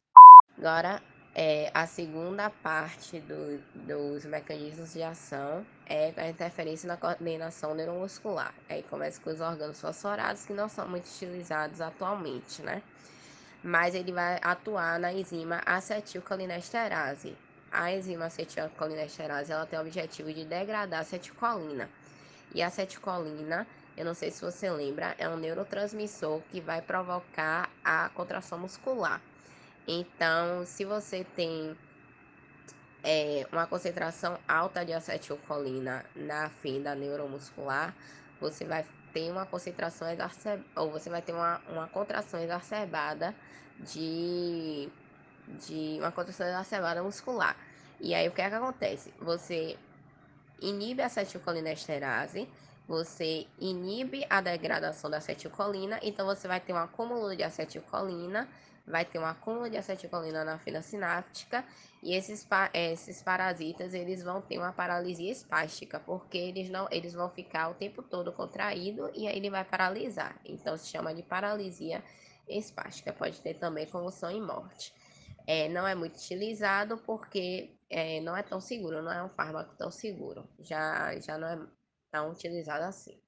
Agora, 0.56 1.02
é, 1.34 1.68
a 1.74 1.84
segunda 1.84 2.48
parte 2.48 3.18
do, 3.18 3.58
dos 3.84 4.24
mecanismos 4.24 4.92
de 4.92 5.02
ação 5.02 5.66
é 5.84 6.12
a 6.16 6.28
interferência 6.28 6.86
na 6.86 6.96
coordenação 6.96 7.74
neuromuscular. 7.74 8.54
Aí 8.68 8.84
começa 8.84 9.20
com 9.20 9.30
os 9.30 9.40
órgãos 9.40 9.80
fosforados 9.80 10.46
que 10.46 10.52
não 10.52 10.68
são 10.68 10.88
muito 10.88 11.06
utilizados 11.06 11.80
atualmente, 11.80 12.62
né? 12.62 12.84
Mas 13.62 13.94
ele 13.94 14.12
vai 14.12 14.38
atuar 14.42 14.98
na 14.98 15.12
enzima 15.12 15.62
acetilcolinesterase. 15.66 17.36
A 17.70 17.92
enzima 17.92 18.26
acetilcolinesterase 18.26 19.52
ela 19.52 19.66
tem 19.66 19.78
o 19.78 19.82
objetivo 19.82 20.32
de 20.32 20.44
degradar 20.44 21.00
a 21.00 21.02
acetilcolina. 21.02 21.88
E 22.54 22.62
a 22.62 22.68
acetilcolina, 22.68 23.66
eu 23.96 24.04
não 24.04 24.14
sei 24.14 24.30
se 24.30 24.40
você 24.40 24.70
lembra, 24.70 25.14
é 25.18 25.28
um 25.28 25.36
neurotransmissor 25.36 26.40
que 26.50 26.60
vai 26.60 26.80
provocar 26.80 27.68
a 27.84 28.08
contração 28.10 28.58
muscular. 28.58 29.20
Então, 29.86 30.64
se 30.64 30.84
você 30.84 31.24
tem 31.36 31.76
é, 33.02 33.46
uma 33.52 33.66
concentração 33.66 34.38
alta 34.46 34.84
de 34.84 34.92
acetilcolina 34.92 36.04
na 36.14 36.48
fenda 36.48 36.94
neuromuscular, 36.94 37.94
você 38.40 38.64
vai 38.64 38.84
ter 39.12 39.30
uma 39.30 39.46
concentração 39.46 40.08
exacerbada, 40.10 40.64
ou 40.76 40.90
você 40.90 41.10
vai 41.10 41.22
ter 41.22 41.32
uma, 41.32 41.60
uma 41.68 41.88
contração 41.88 42.40
exacerbada 42.40 43.34
de, 43.78 44.88
de 45.66 45.98
uma 45.98 46.12
contração 46.12 46.46
exacerbada 46.46 47.02
muscular. 47.02 47.56
E 48.00 48.14
aí 48.14 48.28
o 48.28 48.32
que 48.32 48.40
é 48.40 48.48
que 48.48 48.54
acontece? 48.54 49.12
Você 49.20 49.76
inibe 50.60 51.02
a 51.02 51.06
acetilcolinesterase, 51.06 52.48
você 52.86 53.46
inibe 53.58 54.26
a 54.30 54.40
degradação 54.40 55.10
da 55.10 55.18
acetilcolina, 55.18 55.98
então 56.02 56.24
você 56.26 56.48
vai 56.48 56.60
ter 56.60 56.72
um 56.72 56.78
acúmulo 56.78 57.36
de 57.36 57.42
acetilcolina, 57.42 58.48
vai 58.88 59.04
ter 59.04 59.18
um 59.18 59.24
acúmulo 59.24 59.68
de 59.70 59.76
acetilcolina 59.76 60.44
na 60.44 60.58
fila 60.58 60.82
sináptica 60.82 61.64
e 62.02 62.14
esses, 62.14 62.46
esses 62.72 63.22
parasitas 63.22 63.94
eles 63.94 64.22
vão 64.22 64.40
ter 64.40 64.58
uma 64.58 64.72
paralisia 64.72 65.30
espástica, 65.30 66.00
porque 66.00 66.38
eles 66.38 66.70
não 66.70 66.88
eles 66.90 67.14
vão 67.14 67.28
ficar 67.30 67.68
o 67.68 67.74
tempo 67.74 68.02
todo 68.02 68.32
contraído 68.32 69.10
e 69.14 69.28
aí 69.28 69.36
ele 69.36 69.50
vai 69.50 69.64
paralisar. 69.64 70.40
Então 70.44 70.76
se 70.76 70.88
chama 70.88 71.14
de 71.14 71.22
paralisia 71.22 72.02
espástica. 72.48 73.12
Pode 73.12 73.40
ter 73.40 73.54
também 73.54 73.86
convulsão 73.86 74.30
e 74.30 74.40
morte 74.40 74.92
é, 75.48 75.66
não 75.66 75.88
é 75.88 75.94
muito 75.94 76.16
utilizado 76.16 76.98
porque 76.98 77.70
é, 77.88 78.20
não 78.20 78.36
é 78.36 78.42
tão 78.42 78.60
seguro, 78.60 79.00
não 79.00 79.10
é 79.10 79.24
um 79.24 79.30
fármaco 79.30 79.74
tão 79.76 79.90
seguro. 79.90 80.46
Já, 80.60 81.18
já 81.20 81.38
não 81.38 81.48
é 81.48 81.58
tão 82.12 82.30
utilizado 82.30 82.84
assim. 82.84 83.18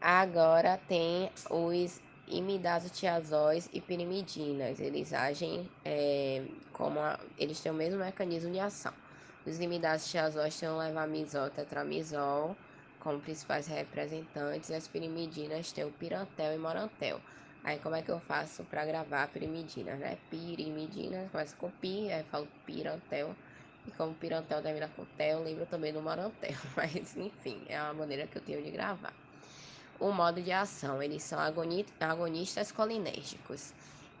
Agora 0.00 0.76
tem 0.88 1.30
os 1.48 2.02
imidazotiazóis 2.26 3.68
e 3.72 3.80
pirimidinas. 3.80 4.80
Eles 4.80 5.12
agem 5.12 5.70
é, 5.84 6.42
como 6.72 7.00
a, 7.00 7.18
eles 7.38 7.60
têm 7.60 7.72
o 7.72 7.74
mesmo 7.74 8.00
mecanismo 8.00 8.50
de 8.52 8.60
ação. 8.60 8.92
Os 9.46 9.60
imidazotiazóis 9.60 10.58
têm 10.58 10.68
o 10.68 10.78
levamisol, 10.78 11.50
tetramizol 11.50 12.56
como 12.98 13.20
principais 13.20 13.66
representantes. 13.66 14.70
E 14.70 14.74
as 14.74 14.88
pirimidinas 14.88 15.72
têm 15.72 15.84
o 15.84 15.92
pirantel 15.92 16.54
e 16.54 16.58
morantel. 16.58 17.20
Aí 17.62 17.78
como 17.78 17.94
é 17.96 18.02
que 18.02 18.10
eu 18.10 18.20
faço 18.20 18.64
para 18.64 18.84
gravar 18.84 19.28
pirimidina, 19.28 19.96
né? 19.96 20.18
Pirimidina, 20.30 21.28
começa 21.30 21.56
com 21.56 21.70
pi, 21.70 22.10
aí 22.12 22.22
falo 22.24 22.48
pirantel. 22.66 23.36
E 23.86 23.92
como 23.92 24.14
pirantel 24.14 24.62
termina 24.62 24.88
com 24.88 25.04
tel, 25.04 25.42
lembro 25.42 25.66
também 25.66 25.92
do 25.92 26.02
marantel. 26.02 26.56
Mas 26.76 27.16
enfim, 27.16 27.64
é 27.68 27.76
a 27.76 27.92
maneira 27.92 28.26
que 28.26 28.38
eu 28.38 28.42
tenho 28.42 28.62
de 28.62 28.70
gravar. 28.70 29.23
O 30.00 30.10
modo 30.10 30.42
de 30.42 30.52
ação, 30.52 31.02
eles 31.02 31.22
são 31.22 31.38
agonistas 32.00 32.72
colinérgicos. 32.72 33.72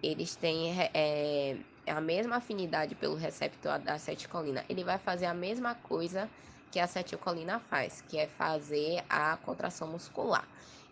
Eles 0.02 0.36
têm 0.36 0.72
é, 0.94 1.56
a 1.86 2.00
mesma 2.00 2.36
afinidade 2.36 2.94
pelo 2.94 3.16
receptor 3.16 3.78
da 3.80 3.94
acetilcolina. 3.94 4.64
Ele 4.68 4.84
vai 4.84 4.98
fazer 4.98 5.26
a 5.26 5.34
mesma 5.34 5.74
coisa 5.74 6.30
que 6.70 6.78
a 6.78 6.84
acetilcolina 6.84 7.58
faz, 7.58 8.02
que 8.02 8.18
é 8.18 8.26
fazer 8.26 9.04
a 9.08 9.36
contração 9.38 9.88
muscular. 9.88 10.46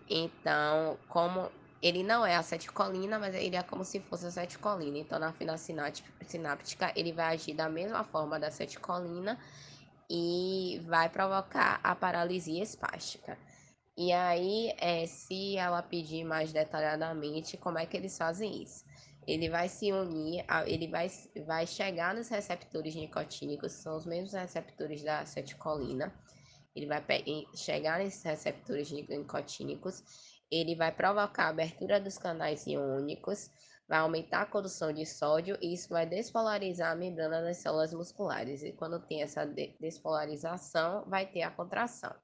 Então, 0.08 0.98
como 1.08 1.50
ele 1.80 2.02
não 2.02 2.24
é 2.24 2.36
acetilcolina, 2.36 3.18
mas 3.18 3.34
ele 3.34 3.56
é 3.56 3.62
como 3.62 3.84
se 3.84 4.00
fosse 4.00 4.26
acetilcolina. 4.26 4.98
Então, 4.98 5.18
na 5.18 5.32
fina 5.32 5.56
sináptica, 5.58 6.92
ele 6.94 7.12
vai 7.12 7.34
agir 7.34 7.54
da 7.54 7.68
mesma 7.68 8.04
forma 8.04 8.38
da 8.38 8.48
acetilcolina 8.48 9.38
e 10.08 10.80
vai 10.86 11.08
provocar 11.08 11.80
a 11.82 11.94
paralisia 11.94 12.62
espástica. 12.62 13.36
E 13.96 14.10
aí, 14.12 14.74
é, 14.78 15.06
se 15.06 15.56
ela 15.56 15.82
pedir 15.82 16.24
mais 16.24 16.52
detalhadamente 16.52 17.56
como 17.56 17.78
é 17.78 17.86
que 17.86 17.96
eles 17.96 18.16
fazem 18.16 18.62
isso. 18.62 18.84
Ele 19.26 19.48
vai 19.48 19.68
se 19.68 19.92
unir, 19.92 20.44
ele 20.66 20.88
vai, 20.88 21.08
vai 21.46 21.66
chegar 21.66 22.14
nos 22.14 22.28
receptores 22.28 22.94
nicotínicos, 22.94 23.74
que 23.74 23.82
são 23.82 23.96
os 23.96 24.04
mesmos 24.04 24.32
receptores 24.32 25.02
da 25.02 25.20
acetilcolina. 25.20 26.12
Ele 26.74 26.86
vai 26.86 27.04
chegar 27.54 27.98
nesses 27.98 28.22
receptores 28.24 28.90
nicotínicos 28.90 30.02
ele 30.52 30.74
vai 30.74 30.92
provocar 30.92 31.46
a 31.46 31.48
abertura 31.48 31.98
dos 31.98 32.18
canais 32.18 32.66
iônicos, 32.66 33.50
vai 33.88 34.00
aumentar 34.00 34.42
a 34.42 34.46
condução 34.46 34.92
de 34.92 35.06
sódio 35.06 35.56
e 35.62 35.72
isso 35.72 35.88
vai 35.88 36.04
despolarizar 36.04 36.92
a 36.92 36.94
membrana 36.94 37.40
das 37.40 37.56
células 37.56 37.94
musculares. 37.94 38.62
E 38.62 38.72
quando 38.72 39.00
tem 39.00 39.22
essa 39.22 39.46
despolarização, 39.80 41.08
vai 41.08 41.26
ter 41.26 41.42
a 41.42 41.50
contração 41.50 42.14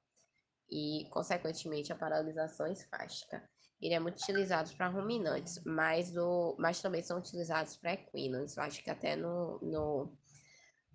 e, 0.71 1.07
consequentemente, 1.09 1.91
a 1.91 1.95
paralisação 1.95 2.67
espástica. 2.67 3.43
Ele 3.81 3.93
é 3.93 3.99
muito 3.99 4.19
utilizado 4.21 4.69
para 4.75 4.89
ruminantes, 4.89 5.61
mas, 5.65 6.11
do, 6.11 6.55
mas 6.59 6.81
também 6.81 7.01
são 7.01 7.17
utilizados 7.17 7.77
para 7.77 7.93
equinos. 7.93 8.57
Acho 8.57 8.83
que 8.83 8.89
até 8.89 9.15
no, 9.15 9.59
no, 9.61 10.17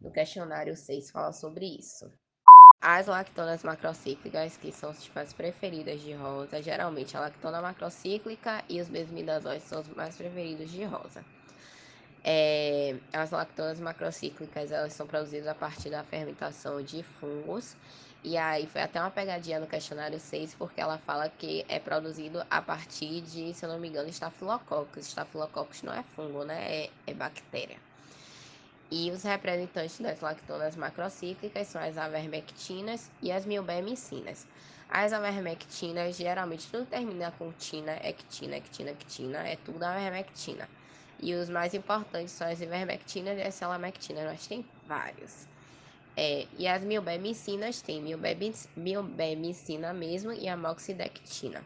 no 0.01 0.13
questionário 0.13 0.77
6 0.77 1.11
fala 1.11 1.33
sobre 1.33 1.67
isso. 1.79 2.13
As 2.81 3.07
lactonas 3.07 3.65
macrocíclicas, 3.65 4.59
que 4.59 4.71
são 4.71 4.93
tipo, 4.93 5.19
as 5.19 5.33
preferidas 5.33 6.03
de 6.03 6.13
Rosa, 6.13 6.61
geralmente 6.61 7.17
a 7.17 7.21
lactona 7.21 7.63
macrocíclica 7.63 8.63
e 8.69 8.79
os 8.79 8.91
mesmidazóis 8.91 9.63
são 9.63 9.81
os 9.81 9.89
mais 9.89 10.17
preferidos 10.17 10.71
de 10.71 10.85
Rosa. 10.85 11.25
É, 12.27 12.97
as 13.13 13.31
lactonas 13.31 13.79
macrocíclicas 13.79 14.73
elas 14.73 14.95
são 14.95 15.07
produzidas 15.07 15.47
a 15.47 15.55
partir 15.55 15.91
da 15.91 16.03
fermentação 16.03 16.83
de 16.83 17.03
fungos. 17.21 17.77
E 18.23 18.39
aí 18.39 18.67
foi 18.67 18.81
até 18.81 18.99
uma 18.99 19.11
pegadinha 19.11 19.61
no 19.61 19.67
questionário 19.67 20.19
6, 20.19 20.55
porque 20.55 20.81
ela 20.81 20.97
fala 20.97 21.29
que 21.29 21.67
é 21.69 21.79
produzido 21.79 22.43
a 22.51 22.63
partir 22.63 23.21
de, 23.21 23.53
se 23.53 23.67
eu 23.67 23.69
não 23.69 23.79
me 23.79 23.89
engano, 23.89 24.09
estafilococcus. 24.09 25.09
Estafilococcus 25.09 25.83
não 25.83 25.93
é 25.93 26.03
fungo, 26.17 26.43
né? 26.43 26.85
É, 26.85 26.91
é 27.07 27.13
bactéria. 27.13 27.77
E 28.91 29.11
os 29.11 29.23
representantes 29.23 30.01
das 30.01 30.21
lactonas 30.21 30.77
macrocíclicas 30.77 31.67
são 31.67 31.83
as 31.83 31.99
avermectinas 31.99 33.11
e 33.21 33.31
as 33.31 33.45
milbemicinas. 33.45 34.47
As 34.89 35.13
avermectinas, 35.13 36.17
geralmente 36.17 36.69
tudo 36.71 36.87
termina 36.87 37.31
com 37.33 37.53
tina, 37.53 37.93
ectina, 38.03 38.57
ectina, 38.57 38.91
ectina, 38.91 39.39
é 39.47 39.57
tudo 39.57 39.83
avermectina. 39.83 40.67
E 41.25 41.35
os 41.35 41.49
mais 41.49 41.73
importantes 41.73 42.35
são 42.35 42.47
as 42.47 42.61
ivermectinas 42.61 43.39
e 43.39 43.41
as 43.41 43.55
selamectinas, 43.55 44.25
mas 44.27 44.47
tem 44.47 44.63
vários. 44.87 45.49
É, 46.15 46.47
e 46.59 46.69
as 46.69 46.85
milbemicinas 46.85 47.81
tem 47.81 48.03
milbemicina 48.77 49.95
mesmo 49.95 50.33
e 50.33 50.47
a 50.47 50.55
moxidectina. 50.55 51.65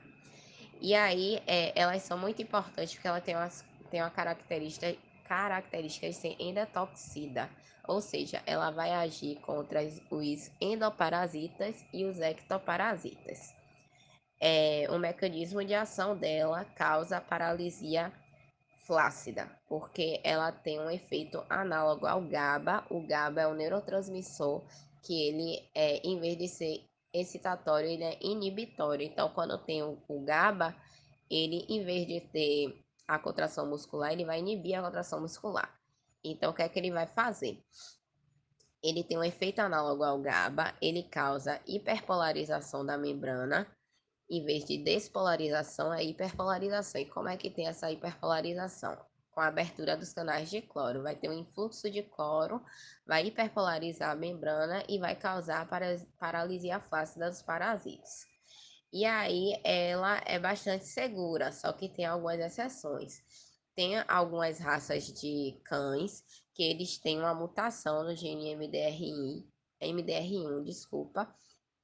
E 0.80 0.94
aí, 0.94 1.42
é, 1.44 1.72
elas 1.74 2.02
são 2.02 2.16
muito 2.16 2.40
importantes 2.40 2.94
porque 2.94 3.08
ela 3.08 3.20
tem, 3.20 3.34
umas, 3.34 3.64
tem 3.90 4.00
uma 4.00 4.10
característica 4.10 4.96
características 5.24 6.14
de 6.14 6.20
ser 6.20 6.36
endotoxida, 6.38 7.50
ou 7.86 8.00
seja, 8.00 8.40
ela 8.46 8.70
vai 8.70 8.92
agir 8.92 9.40
contra 9.40 9.80
os 10.08 10.50
endoparasitas 10.60 11.84
e 11.92 12.04
os 12.04 12.20
ectoparasitas. 12.20 13.52
É, 14.40 14.86
o 14.88 14.98
mecanismo 14.98 15.64
de 15.64 15.74
ação 15.74 16.16
dela 16.16 16.64
causa 16.64 17.20
paralisia 17.20 18.10
flácida, 18.88 19.46
porque 19.68 20.18
ela 20.24 20.50
tem 20.50 20.80
um 20.80 20.90
efeito 20.90 21.44
análogo 21.50 22.06
ao 22.06 22.22
GABA. 22.22 22.86
O 22.88 23.06
GABA 23.06 23.42
é 23.42 23.46
um 23.46 23.54
neurotransmissor 23.54 24.64
que 25.02 25.28
ele, 25.28 25.62
é, 25.74 25.98
em 25.98 26.18
vez 26.18 26.38
de 26.38 26.48
ser 26.48 26.88
excitatório, 27.12 27.86
ele 27.86 28.02
é 28.02 28.18
inibitório. 28.22 29.06
Então, 29.06 29.28
quando 29.28 29.58
tem 29.58 29.82
o, 29.82 30.02
o 30.08 30.24
GABA, 30.24 30.74
ele, 31.30 31.66
em 31.68 31.84
vez 31.84 32.06
de 32.06 32.22
ter 32.32 32.82
a 33.06 33.18
contração 33.18 33.68
muscular, 33.68 34.10
ele 34.10 34.24
vai 34.24 34.38
inibir 34.38 34.78
a 34.78 34.82
contração 34.82 35.20
muscular. 35.20 35.78
Então, 36.24 36.50
o 36.50 36.54
que 36.54 36.62
é 36.62 36.68
que 36.68 36.78
ele 36.78 36.90
vai 36.90 37.06
fazer? 37.06 37.62
Ele 38.82 39.04
tem 39.04 39.18
um 39.18 39.24
efeito 39.24 39.60
análogo 39.60 40.02
ao 40.02 40.18
GABA, 40.18 40.72
ele 40.80 41.02
causa 41.02 41.60
hiperpolarização 41.66 42.86
da 42.86 42.96
membrana, 42.96 43.66
em 44.30 44.44
vez 44.44 44.64
de 44.64 44.78
despolarização, 44.78 45.92
é 45.92 46.04
hiperpolarização. 46.04 47.00
E 47.00 47.06
como 47.06 47.28
é 47.28 47.36
que 47.36 47.50
tem 47.50 47.66
essa 47.66 47.90
hiperpolarização? 47.90 48.98
Com 49.30 49.40
a 49.40 49.46
abertura 49.46 49.96
dos 49.96 50.12
canais 50.12 50.50
de 50.50 50.60
cloro. 50.60 51.02
Vai 51.02 51.16
ter 51.16 51.28
um 51.28 51.32
influxo 51.32 51.90
de 51.90 52.02
cloro, 52.02 52.60
vai 53.06 53.26
hiperpolarizar 53.26 54.10
a 54.10 54.16
membrana 54.16 54.84
e 54.88 54.98
vai 54.98 55.14
causar 55.14 55.68
paralisia 56.18 56.80
flácida 56.80 57.30
dos 57.30 57.40
parasitas. 57.40 58.26
E 58.92 59.04
aí 59.04 59.60
ela 59.64 60.20
é 60.26 60.38
bastante 60.38 60.86
segura, 60.86 61.52
só 61.52 61.72
que 61.72 61.88
tem 61.88 62.04
algumas 62.06 62.40
exceções. 62.40 63.22
Tem 63.74 63.96
algumas 64.08 64.58
raças 64.58 65.06
de 65.12 65.60
cães 65.64 66.24
que 66.54 66.62
eles 66.62 66.98
têm 66.98 67.18
uma 67.18 67.34
mutação 67.34 68.02
no 68.02 68.16
gene 68.16 68.56
MDRI, 68.56 69.46
MDR1, 69.80 70.64
desculpa, 70.64 71.32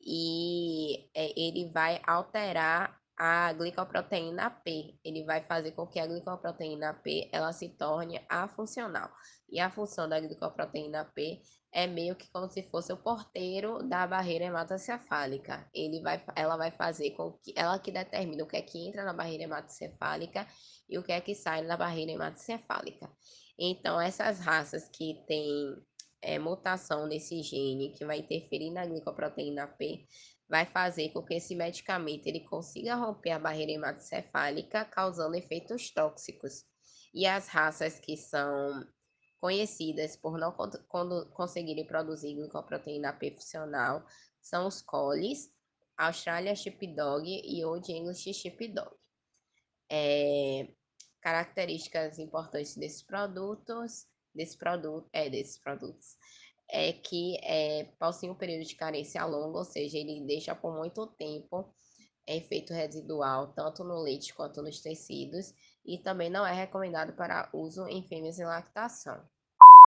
e 0.04 1.08
é, 1.14 1.32
ele 1.38 1.70
vai 1.72 2.00
alterar 2.06 3.00
a 3.16 3.52
glicoproteína 3.52 4.50
P. 4.50 4.98
Ele 5.04 5.24
vai 5.24 5.42
fazer 5.42 5.72
com 5.72 5.86
que 5.86 6.00
a 6.00 6.06
glicoproteína 6.06 6.94
P 6.94 7.28
ela 7.32 7.52
se 7.52 7.68
torne 7.68 8.20
afuncional. 8.28 9.10
E 9.48 9.60
a 9.60 9.70
função 9.70 10.08
da 10.08 10.20
glicoproteína 10.20 11.04
P 11.14 11.40
é 11.72 11.86
meio 11.86 12.16
que 12.16 12.28
como 12.30 12.48
se 12.48 12.62
fosse 12.64 12.92
o 12.92 12.96
porteiro 12.96 13.82
da 13.88 14.06
barreira 14.06 14.44
hematocefálica. 14.44 15.68
Ele 15.72 16.00
vai, 16.00 16.22
ela 16.34 16.56
vai 16.56 16.70
fazer 16.70 17.10
com 17.12 17.32
que 17.32 17.52
ela 17.56 17.78
que 17.78 17.92
determina 17.92 18.44
o 18.44 18.46
que 18.46 18.56
é 18.56 18.62
que 18.62 18.88
entra 18.88 19.04
na 19.04 19.12
barreira 19.12 19.44
hematocefálica 19.44 20.46
e 20.88 20.98
o 20.98 21.02
que 21.02 21.12
é 21.12 21.20
que 21.20 21.34
sai 21.34 21.66
da 21.66 21.76
barreira 21.76 22.12
hematocefálica. 22.12 23.10
Então, 23.58 24.00
essas 24.00 24.40
raças 24.40 24.88
que 24.88 25.24
têm 25.26 25.76
é, 26.24 26.38
mutação 26.38 27.06
nesse 27.06 27.42
gene 27.42 27.92
que 27.92 28.04
vai 28.04 28.18
interferir 28.18 28.70
na 28.70 28.86
glicoproteína 28.86 29.66
P 29.66 30.06
vai 30.48 30.66
fazer 30.66 31.10
com 31.10 31.22
que 31.22 31.34
esse 31.34 31.54
medicamento 31.54 32.26
ele 32.26 32.40
consiga 32.40 32.94
romper 32.94 33.30
a 33.30 33.38
barreira 33.38 33.72
hematocefálica, 33.72 34.84
causando 34.84 35.36
efeitos 35.36 35.90
tóxicos. 35.90 36.64
E 37.12 37.26
as 37.26 37.48
raças 37.48 37.98
que 37.98 38.16
são 38.16 38.86
conhecidas 39.40 40.16
por 40.16 40.38
não 40.38 40.52
conseguirem 41.32 41.86
produzir 41.86 42.34
glicoproteína 42.34 43.12
P 43.12 43.30
funcional 43.32 44.04
são 44.40 44.66
os 44.66 44.82
colis, 44.82 45.50
Australia 45.96 46.54
Sheepdog 46.54 47.26
e 47.26 47.64
Old 47.64 47.90
English 47.90 48.32
Sheepdog. 48.34 48.90
É, 49.90 50.68
características 51.20 52.18
importantes 52.18 52.76
desses 52.76 53.02
produtos 53.02 54.06
desse 54.34 54.56
produto, 54.56 55.08
é, 55.12 55.30
desses 55.30 55.58
produtos, 55.58 56.16
é 56.70 56.92
que 56.92 57.38
é, 57.42 57.84
possui 57.98 58.30
um 58.30 58.34
período 58.34 58.64
de 58.64 58.74
carência 58.74 59.24
longo, 59.24 59.58
ou 59.58 59.64
seja, 59.64 59.98
ele 59.98 60.24
deixa 60.26 60.54
por 60.54 60.74
muito 60.74 61.06
tempo 61.06 61.72
efeito 62.26 62.72
residual, 62.72 63.52
tanto 63.52 63.84
no 63.84 64.00
leite 64.00 64.34
quanto 64.34 64.62
nos 64.62 64.80
tecidos, 64.80 65.52
e 65.84 65.98
também 65.98 66.30
não 66.30 66.46
é 66.46 66.52
recomendado 66.52 67.12
para 67.12 67.50
uso 67.52 67.86
em 67.86 68.02
fêmeas 68.02 68.38
em 68.38 68.44
lactação. 68.44 69.22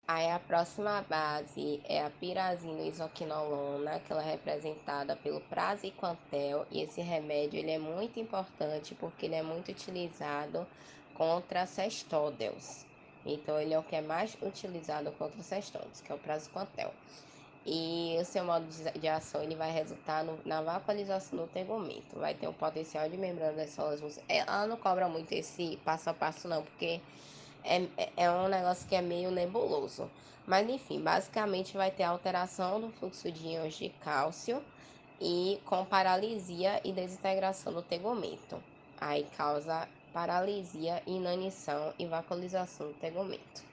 Aí 0.06 0.30
a 0.30 0.38
próxima 0.38 1.00
base 1.02 1.80
é 1.84 2.04
a 2.04 2.10
pirazina 2.10 2.82
isoquinolona, 2.82 4.00
que 4.00 4.12
ela 4.12 4.22
é 4.22 4.32
representada 4.32 5.16
pelo 5.16 5.40
praziquantel, 5.42 6.66
e 6.70 6.82
esse 6.82 7.00
remédio 7.00 7.58
ele 7.58 7.70
é 7.70 7.78
muito 7.78 8.20
importante 8.20 8.94
porque 8.94 9.26
ele 9.26 9.36
é 9.36 9.42
muito 9.42 9.70
utilizado 9.70 10.66
contra 11.14 11.64
cestódeos. 11.64 12.84
Então, 13.24 13.58
ele 13.60 13.74
é 13.74 13.78
o 13.78 13.82
que 13.82 13.96
é 13.96 14.02
mais 14.02 14.36
utilizado 14.42 15.10
contra 15.12 15.42
cestoses, 15.42 16.00
que 16.00 16.12
é 16.12 16.14
o 16.14 16.18
praziquantel. 16.18 16.92
E 17.66 18.16
o 18.20 18.24
seu 18.24 18.44
modo 18.44 18.66
de 18.66 19.08
ação 19.08 19.42
ele 19.42 19.54
vai 19.54 19.72
resultar 19.72 20.22
no, 20.22 20.38
na 20.44 20.60
vaporização 20.60 21.38
do 21.38 21.46
tegumento. 21.46 22.18
Vai 22.18 22.34
ter 22.34 22.46
um 22.46 22.52
potencial 22.52 23.08
de 23.08 23.16
membrana 23.16 23.54
das 23.54 23.70
células 23.70 24.20
é, 24.28 24.38
Ela 24.38 24.66
não 24.66 24.76
cobra 24.76 25.08
muito 25.08 25.32
esse 25.32 25.78
passo 25.82 26.10
a 26.10 26.14
passo, 26.14 26.46
não, 26.46 26.62
porque 26.62 27.00
é, 27.64 27.88
é 28.18 28.30
um 28.30 28.48
negócio 28.48 28.86
que 28.86 28.94
é 28.94 29.00
meio 29.00 29.30
nebuloso. 29.30 30.10
Mas 30.46 30.68
enfim, 30.68 31.00
basicamente 31.00 31.74
vai 31.74 31.90
ter 31.90 32.02
alteração 32.02 32.78
do 32.78 32.90
fluxo 32.90 33.32
de 33.32 33.48
íons 33.48 33.74
de 33.74 33.88
cálcio 33.88 34.62
e 35.18 35.58
com 35.64 35.86
paralisia 35.86 36.82
e 36.84 36.92
desintegração 36.92 37.72
do 37.72 37.80
tegumento. 37.80 38.62
Aí 39.00 39.26
causa 39.38 39.88
paralisia, 40.14 41.02
inanição 41.08 41.92
e 41.98 42.06
vascularização 42.06 42.86
do 42.86 42.94
tegumento. 42.94 43.64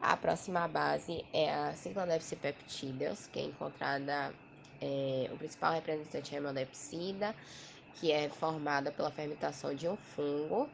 A 0.00 0.16
próxima 0.16 0.66
base 0.66 1.24
é 1.32 1.54
a 1.54 1.72
ciclodepsipeptídeos, 1.72 3.28
que 3.28 3.38
é 3.38 3.44
encontrada, 3.44 4.34
é, 4.80 5.30
o 5.32 5.36
principal 5.36 5.72
representante 5.72 6.34
é 6.34 6.38
a 6.38 6.40
hemodepsida, 6.40 7.34
que 7.94 8.10
é 8.10 8.28
formada 8.28 8.90
pela 8.90 9.12
fermentação 9.12 9.72
de 9.72 9.88
um 9.88 9.96
fungo, 9.96 10.68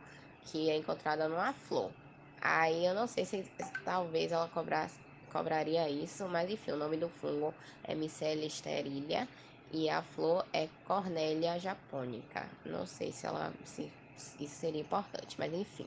que 0.46 0.70
é 0.70 0.76
encontrada 0.76 1.28
numa 1.28 1.52
flor. 1.52 1.90
Aí 2.40 2.86
eu 2.86 2.94
não 2.94 3.06
sei 3.06 3.26
se, 3.26 3.44
talvez 3.84 4.32
ela 4.32 4.48
cobrasse, 4.48 4.98
cobraria 5.30 5.88
isso, 5.88 6.26
mas 6.28 6.50
enfim, 6.50 6.72
o 6.72 6.76
nome 6.76 6.96
do 6.96 7.10
fungo 7.10 7.54
é 7.82 7.94
Micelia 7.94 8.48
sterilia 8.48 9.28
e 9.70 9.90
a 9.90 10.02
flor 10.02 10.46
é 10.52 10.68
Cornélia 10.86 11.58
japonica. 11.58 12.48
Não 12.64 12.86
sei 12.86 13.12
se 13.12 13.26
ela 13.26 13.52
se 13.64 13.90
isso 14.16 14.56
seria 14.56 14.80
importante, 14.80 15.36
mas 15.38 15.52
enfim. 15.52 15.86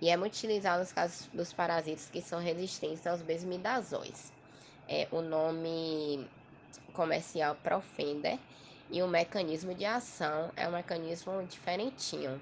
E 0.00 0.10
é 0.10 0.16
muito 0.16 0.34
utilizado 0.34 0.80
nos 0.80 0.92
casos 0.92 1.28
dos 1.32 1.52
parasitas 1.52 2.10
que 2.10 2.20
são 2.20 2.38
resistentes 2.38 3.06
aos 3.06 3.22
besmidazóis. 3.22 4.32
É, 4.88 5.08
o 5.10 5.22
nome 5.22 6.28
comercial 6.92 7.56
Profender 7.56 8.38
e 8.90 9.02
o 9.02 9.08
mecanismo 9.08 9.74
de 9.74 9.84
ação 9.84 10.52
é 10.56 10.68
um 10.68 10.72
mecanismo 10.72 11.42
diferentinho. 11.44 12.40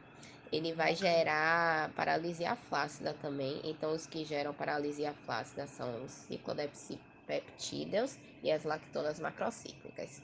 Ele 0.53 0.73
vai 0.73 0.95
gerar 0.95 1.91
paralisia 1.95 2.55
flácida 2.57 3.15
também. 3.15 3.61
Então, 3.65 3.93
os 3.93 4.07
que 4.07 4.25
geram 4.25 4.53
paralisia 4.53 5.15
flácida 5.25 5.67
são 5.67 6.05
os 6.05 6.13
ciclodepsipeptídeos 6.13 8.19
e 8.43 8.53
as 8.53 8.65
lactonas 8.65 9.19
macrocíclicas. 9.21 10.23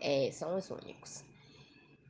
É, 0.00 0.30
são 0.32 0.56
os 0.56 0.70
únicos 0.70 1.24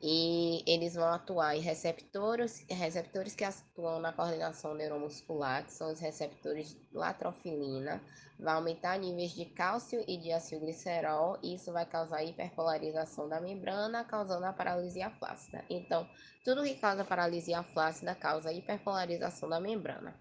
e 0.02 0.62
eles 0.66 0.94
vão 0.94 1.08
atuar 1.08 1.56
em 1.56 1.60
receptores, 1.60 2.64
receptores 2.70 3.34
que 3.34 3.44
atuam 3.44 4.00
na 4.00 4.12
coordenação 4.12 4.74
neuromuscular, 4.74 5.66
que 5.66 5.72
são 5.72 5.92
os 5.92 6.00
receptores 6.00 6.70
de 6.70 6.88
latrofilina, 6.92 8.02
vai 8.38 8.54
aumentar 8.54 8.98
níveis 8.98 9.32
de 9.32 9.44
cálcio 9.44 10.02
e 10.08 10.16
de 10.16 10.32
acilglicerol, 10.32 11.38
e 11.42 11.54
isso 11.54 11.70
vai 11.72 11.84
causar 11.84 12.24
hiperpolarização 12.24 13.28
da 13.28 13.40
membrana, 13.40 14.02
causando 14.04 14.46
a 14.46 14.52
paralisia 14.52 15.10
flácida. 15.10 15.64
Então, 15.68 16.08
tudo 16.44 16.64
que 16.64 16.76
causa 16.76 17.04
paralisia 17.04 17.62
flácida 17.62 18.14
causa 18.14 18.52
hiperpolarização 18.52 19.48
da 19.48 19.60
membrana. 19.60 20.18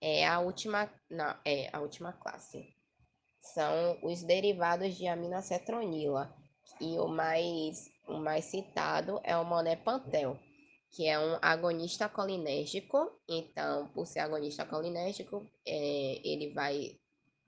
É 0.00 0.26
a 0.26 0.40
última, 0.40 0.90
não, 1.08 1.34
é 1.44 1.70
a 1.72 1.80
última 1.80 2.12
classe. 2.12 2.74
São 3.40 3.98
os 4.02 4.22
derivados 4.22 4.96
de 4.96 5.06
aminocetronila 5.06 6.34
e 6.80 6.98
o 6.98 7.06
mais, 7.06 7.88
o 8.06 8.18
mais 8.18 8.44
citado 8.44 9.20
é 9.24 9.36
o 9.36 9.44
monepantel, 9.44 10.38
que 10.90 11.06
é 11.06 11.18
um 11.18 11.38
agonista 11.40 12.08
colinérgico. 12.08 13.10
Então, 13.28 13.88
por 13.88 14.06
ser 14.06 14.20
agonista 14.20 14.64
colinérgico, 14.64 15.46
é, 15.66 16.20
ele 16.24 16.52
vai 16.52 16.98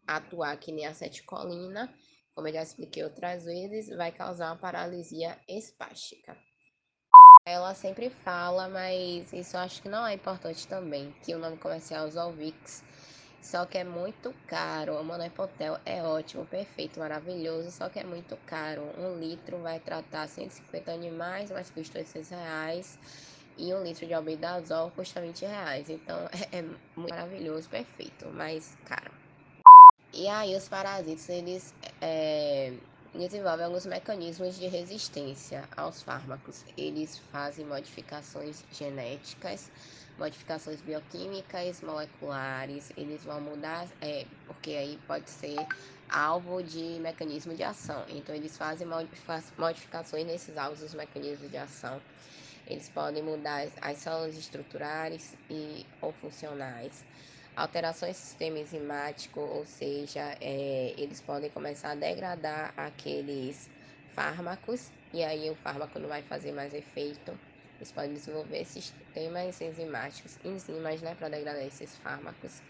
atuar 0.06 0.56
que 0.56 0.72
nem 0.72 0.86
acetilcolina, 0.86 1.92
como 2.34 2.48
eu 2.48 2.52
já 2.52 2.62
expliquei 2.62 3.02
outras 3.02 3.44
vezes, 3.44 3.88
vai 3.96 4.12
causar 4.12 4.50
uma 4.50 4.56
paralisia 4.56 5.38
espástica. 5.48 6.36
Ela 7.46 7.74
sempre 7.74 8.10
fala, 8.10 8.68
mas 8.68 9.32
isso 9.32 9.56
acho 9.56 9.80
que 9.80 9.88
não 9.88 10.06
é 10.06 10.14
importante 10.14 10.66
também, 10.66 11.12
que 11.24 11.34
o 11.34 11.38
nome 11.38 11.56
comercial 11.56 12.06
é 12.06 12.10
Zolvix 12.10 12.82
só 13.46 13.64
que 13.64 13.78
é 13.78 13.84
muito 13.84 14.34
caro. 14.48 15.00
O 15.00 15.04
Monopotel 15.04 15.78
é 15.86 16.02
ótimo, 16.02 16.44
perfeito, 16.46 16.98
maravilhoso, 16.98 17.70
só 17.70 17.88
que 17.88 18.00
é 18.00 18.04
muito 18.04 18.36
caro. 18.44 18.82
Um 18.98 19.20
litro 19.20 19.58
vai 19.62 19.78
tratar 19.78 20.26
150 20.28 20.90
animais, 20.90 21.50
mais 21.52 21.70
custa 21.70 21.98
800 21.98 22.30
reais. 22.30 22.98
e 23.56 23.72
um 23.72 23.82
litro 23.84 24.06
de 24.06 24.12
albendazol 24.14 24.90
custa 24.90 25.20
20 25.20 25.42
reais. 25.46 25.88
Então 25.88 26.28
é, 26.52 26.58
é 26.58 26.64
maravilhoso, 26.96 27.68
perfeito, 27.68 28.26
mas 28.34 28.76
caro. 28.84 29.12
E 30.12 30.26
aí 30.28 30.56
os 30.56 30.68
parasitas, 30.68 31.28
eles 31.28 31.72
é, 32.00 32.72
desenvolvem 33.14 33.66
alguns 33.66 33.86
mecanismos 33.86 34.58
de 34.58 34.66
resistência 34.66 35.68
aos 35.76 36.02
fármacos. 36.02 36.64
Eles 36.76 37.18
fazem 37.30 37.64
modificações 37.64 38.64
genéticas, 38.72 39.70
modificações 40.18 40.80
bioquímicas, 40.80 41.80
moleculares, 41.82 42.90
eles 42.96 43.24
vão 43.24 43.40
mudar, 43.40 43.88
é, 44.00 44.26
porque 44.46 44.70
aí 44.70 44.98
pode 45.06 45.30
ser 45.30 45.56
alvo 46.08 46.62
de 46.62 46.98
mecanismo 47.00 47.54
de 47.54 47.62
ação. 47.62 48.04
Então 48.08 48.34
eles 48.34 48.56
fazem 48.56 48.86
modificações 49.56 50.26
nesses 50.26 50.56
alvos 50.56 50.80
dos 50.80 50.94
mecanismos 50.94 51.50
de 51.50 51.56
ação. 51.56 52.00
Eles 52.66 52.88
podem 52.88 53.22
mudar 53.22 53.68
as 53.80 53.98
células 53.98 54.36
estruturais 54.36 55.36
e 55.48 55.86
ou 56.00 56.12
funcionais 56.12 57.04
alterações 57.56 58.16
do 58.16 58.20
sistema 58.20 58.58
enzimático, 58.58 59.40
ou 59.40 59.64
seja, 59.64 60.36
é, 60.40 60.94
eles 60.98 61.22
podem 61.22 61.48
começar 61.48 61.92
a 61.92 61.94
degradar 61.94 62.74
aqueles 62.76 63.70
fármacos 64.14 64.92
e 65.12 65.24
aí 65.24 65.50
o 65.50 65.54
fármaco 65.54 65.98
não 65.98 66.08
vai 66.08 66.22
fazer 66.22 66.52
mais 66.52 66.74
efeito. 66.74 67.38
Eles 67.76 67.92
podem 67.92 68.14
desenvolver 68.14 68.64
sistemas 68.64 69.60
enzimáticos, 69.60 70.38
enzimas, 70.44 71.02
né, 71.02 71.14
para 71.14 71.28
degradar 71.28 71.62
esses 71.62 71.96
fármacos, 71.98 72.62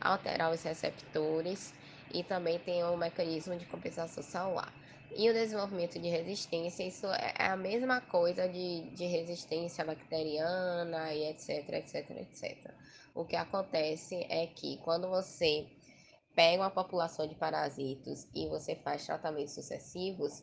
alterar 0.00 0.52
os 0.52 0.62
receptores 0.62 1.74
e 2.12 2.22
também 2.22 2.58
tem 2.60 2.84
o 2.84 2.96
mecanismo 2.96 3.56
de 3.56 3.66
compensação 3.66 4.22
celular. 4.22 4.72
E 5.14 5.28
o 5.28 5.34
desenvolvimento 5.34 6.00
de 6.00 6.08
resistência, 6.08 6.84
isso 6.84 7.06
é, 7.06 7.34
é 7.38 7.46
a 7.46 7.56
mesma 7.56 8.00
coisa 8.00 8.48
de, 8.48 8.90
de 8.94 9.04
resistência 9.04 9.84
bacteriana 9.84 11.12
e 11.12 11.24
etc, 11.28 11.68
etc, 11.68 12.10
etc. 12.10 12.74
O 13.14 13.26
que 13.26 13.36
acontece 13.36 14.26
é 14.30 14.46
que 14.46 14.78
quando 14.78 15.08
você 15.08 15.66
pega 16.34 16.62
uma 16.62 16.70
população 16.70 17.26
de 17.26 17.34
parasitos 17.34 18.26
e 18.34 18.48
você 18.48 18.74
faz 18.76 19.04
tratamentos 19.04 19.54
sucessivos, 19.54 20.42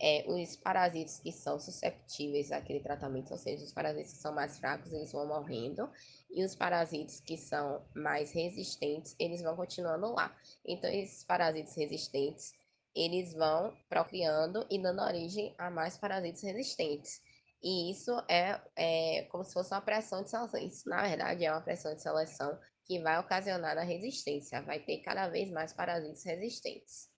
é, 0.00 0.24
os 0.26 0.56
parasitos 0.56 1.18
que 1.18 1.30
são 1.30 1.60
susceptíveis 1.60 2.50
àquele 2.50 2.80
tratamento, 2.80 3.32
ou 3.32 3.38
seja, 3.38 3.64
os 3.64 3.72
parasitos 3.72 4.12
que 4.14 4.18
são 4.18 4.34
mais 4.34 4.58
fracos, 4.58 4.92
eles 4.92 5.12
vão 5.12 5.26
morrendo, 5.26 5.90
e 6.30 6.42
os 6.42 6.54
parasitos 6.54 7.20
que 7.20 7.36
são 7.36 7.84
mais 7.94 8.32
resistentes, 8.32 9.14
eles 9.18 9.42
vão 9.42 9.54
continuando 9.54 10.12
lá. 10.12 10.34
Então, 10.64 10.88
esses 10.90 11.22
parasitos 11.24 11.74
resistentes, 11.76 12.52
eles 12.94 13.34
vão 13.34 13.76
procriando 13.88 14.66
e 14.70 14.80
dando 14.80 15.02
origem 15.02 15.54
a 15.58 15.70
mais 15.70 15.98
parasitos 15.98 16.42
resistentes. 16.42 17.20
E 17.62 17.90
isso 17.90 18.10
é, 18.26 18.58
é 18.74 19.22
como 19.30 19.44
se 19.44 19.52
fosse 19.52 19.72
uma 19.74 19.82
pressão 19.82 20.22
de 20.22 20.30
seleção. 20.30 20.60
Isso, 20.60 20.88
na 20.88 21.02
verdade, 21.02 21.44
é 21.44 21.52
uma 21.52 21.60
pressão 21.60 21.94
de 21.94 22.00
seleção 22.00 22.58
que 22.86 22.98
vai 23.00 23.18
ocasionar 23.18 23.76
a 23.76 23.82
resistência. 23.82 24.62
Vai 24.62 24.80
ter 24.80 24.98
cada 25.02 25.28
vez 25.28 25.50
mais 25.50 25.72
parasitas 25.72 26.24
resistentes. 26.24 27.09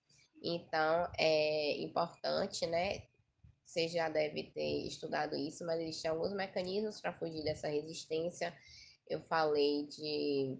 Então, 0.43 1.09
é 1.17 1.81
importante, 1.81 2.67
né? 2.67 3.03
Você 3.65 3.87
já 3.87 4.09
deve 4.09 4.51
ter 4.51 4.85
estudado 4.85 5.35
isso, 5.35 5.65
mas 5.65 5.79
existem 5.79 6.11
alguns 6.11 6.33
mecanismos 6.33 6.99
para 6.99 7.13
fugir 7.17 7.43
dessa 7.43 7.67
resistência. 7.69 8.53
Eu 9.09 9.21
falei 9.21 9.87
de 9.87 10.59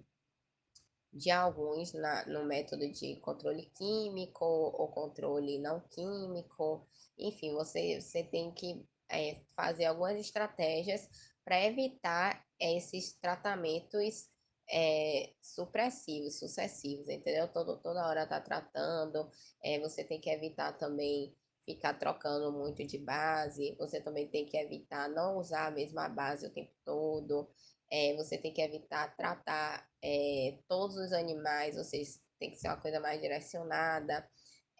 de 1.13 1.29
alguns 1.29 1.93
na, 1.93 2.25
no 2.25 2.43
método 2.43 2.91
de 2.91 3.17
controle 3.17 3.69
químico 3.75 4.43
ou 4.43 4.87
controle 4.87 5.59
não 5.59 5.79
químico. 5.79 6.87
Enfim, 7.17 7.53
você, 7.53 8.01
você 8.01 8.23
tem 8.23 8.51
que 8.51 8.83
é, 9.09 9.41
fazer 9.55 9.85
algumas 9.85 10.19
estratégias 10.19 11.07
para 11.45 11.63
evitar 11.63 12.43
esses 12.59 13.13
tratamentos 13.13 14.27
é, 14.69 15.33
supressivos, 15.41 16.39
sucessivos, 16.39 17.09
entendeu? 17.09 17.47
Todo, 17.47 17.77
toda 17.81 18.07
hora 18.07 18.27
tá 18.27 18.39
tratando, 18.41 19.29
é, 19.63 19.79
você 19.79 20.03
tem 20.03 20.19
que 20.19 20.29
evitar 20.29 20.73
também 20.77 21.35
ficar 21.65 21.93
trocando 21.93 22.51
muito 22.51 22.85
de 22.85 22.97
base, 22.97 23.75
você 23.77 24.01
também 24.01 24.27
tem 24.27 24.45
que 24.45 24.57
evitar 24.57 25.09
não 25.09 25.37
usar 25.37 25.67
a 25.67 25.71
mesma 25.71 26.09
base 26.09 26.45
o 26.45 26.53
tempo 26.53 26.73
todo, 26.83 27.49
é, 27.89 28.15
você 28.15 28.37
tem 28.37 28.53
que 28.53 28.61
evitar 28.61 29.15
tratar 29.15 29.87
é, 30.03 30.59
todos 30.67 30.97
os 30.97 31.13
animais, 31.13 31.77
ou 31.77 31.83
seja, 31.83 32.19
tem 32.39 32.51
que 32.51 32.57
ser 32.57 32.67
uma 32.67 32.81
coisa 32.81 32.99
mais 32.99 33.21
direcionada 33.21 34.27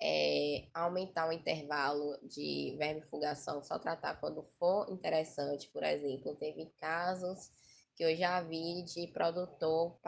é, 0.01 0.67
aumentar 0.73 1.29
o 1.29 1.31
intervalo 1.31 2.17
de 2.27 2.75
vermifugação, 2.77 3.63
só 3.63 3.79
tratar 3.79 4.19
quando 4.19 4.43
for 4.59 4.89
interessante. 4.91 5.69
Por 5.71 5.83
exemplo, 5.83 6.35
teve 6.35 6.73
casos 6.79 7.51
que 7.95 8.03
eu 8.03 8.15
já 8.15 8.41
vi 8.41 8.83
de 8.83 9.07
produtor 9.07 9.99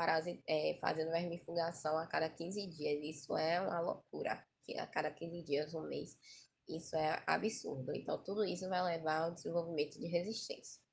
é, 0.48 0.78
fazendo 0.82 1.12
vermifugação 1.12 1.98
a 1.98 2.08
cada 2.08 2.30
15 2.30 2.68
dias. 2.68 3.18
Isso 3.18 3.38
é 3.38 3.62
uma 3.62 3.80
loucura, 3.80 4.44
que 4.64 4.78
a 4.78 4.88
cada 4.88 5.12
15 5.12 5.44
dias, 5.44 5.74
um 5.74 5.88
mês. 5.88 6.18
Isso 6.68 6.96
é 6.96 7.24
absurdo. 7.28 7.94
Então, 7.94 8.22
tudo 8.24 8.44
isso 8.44 8.68
vai 8.70 8.82
levar 8.84 9.22
ao 9.22 9.34
desenvolvimento 9.34 10.00
de 10.00 10.08
resistência. 10.08 10.85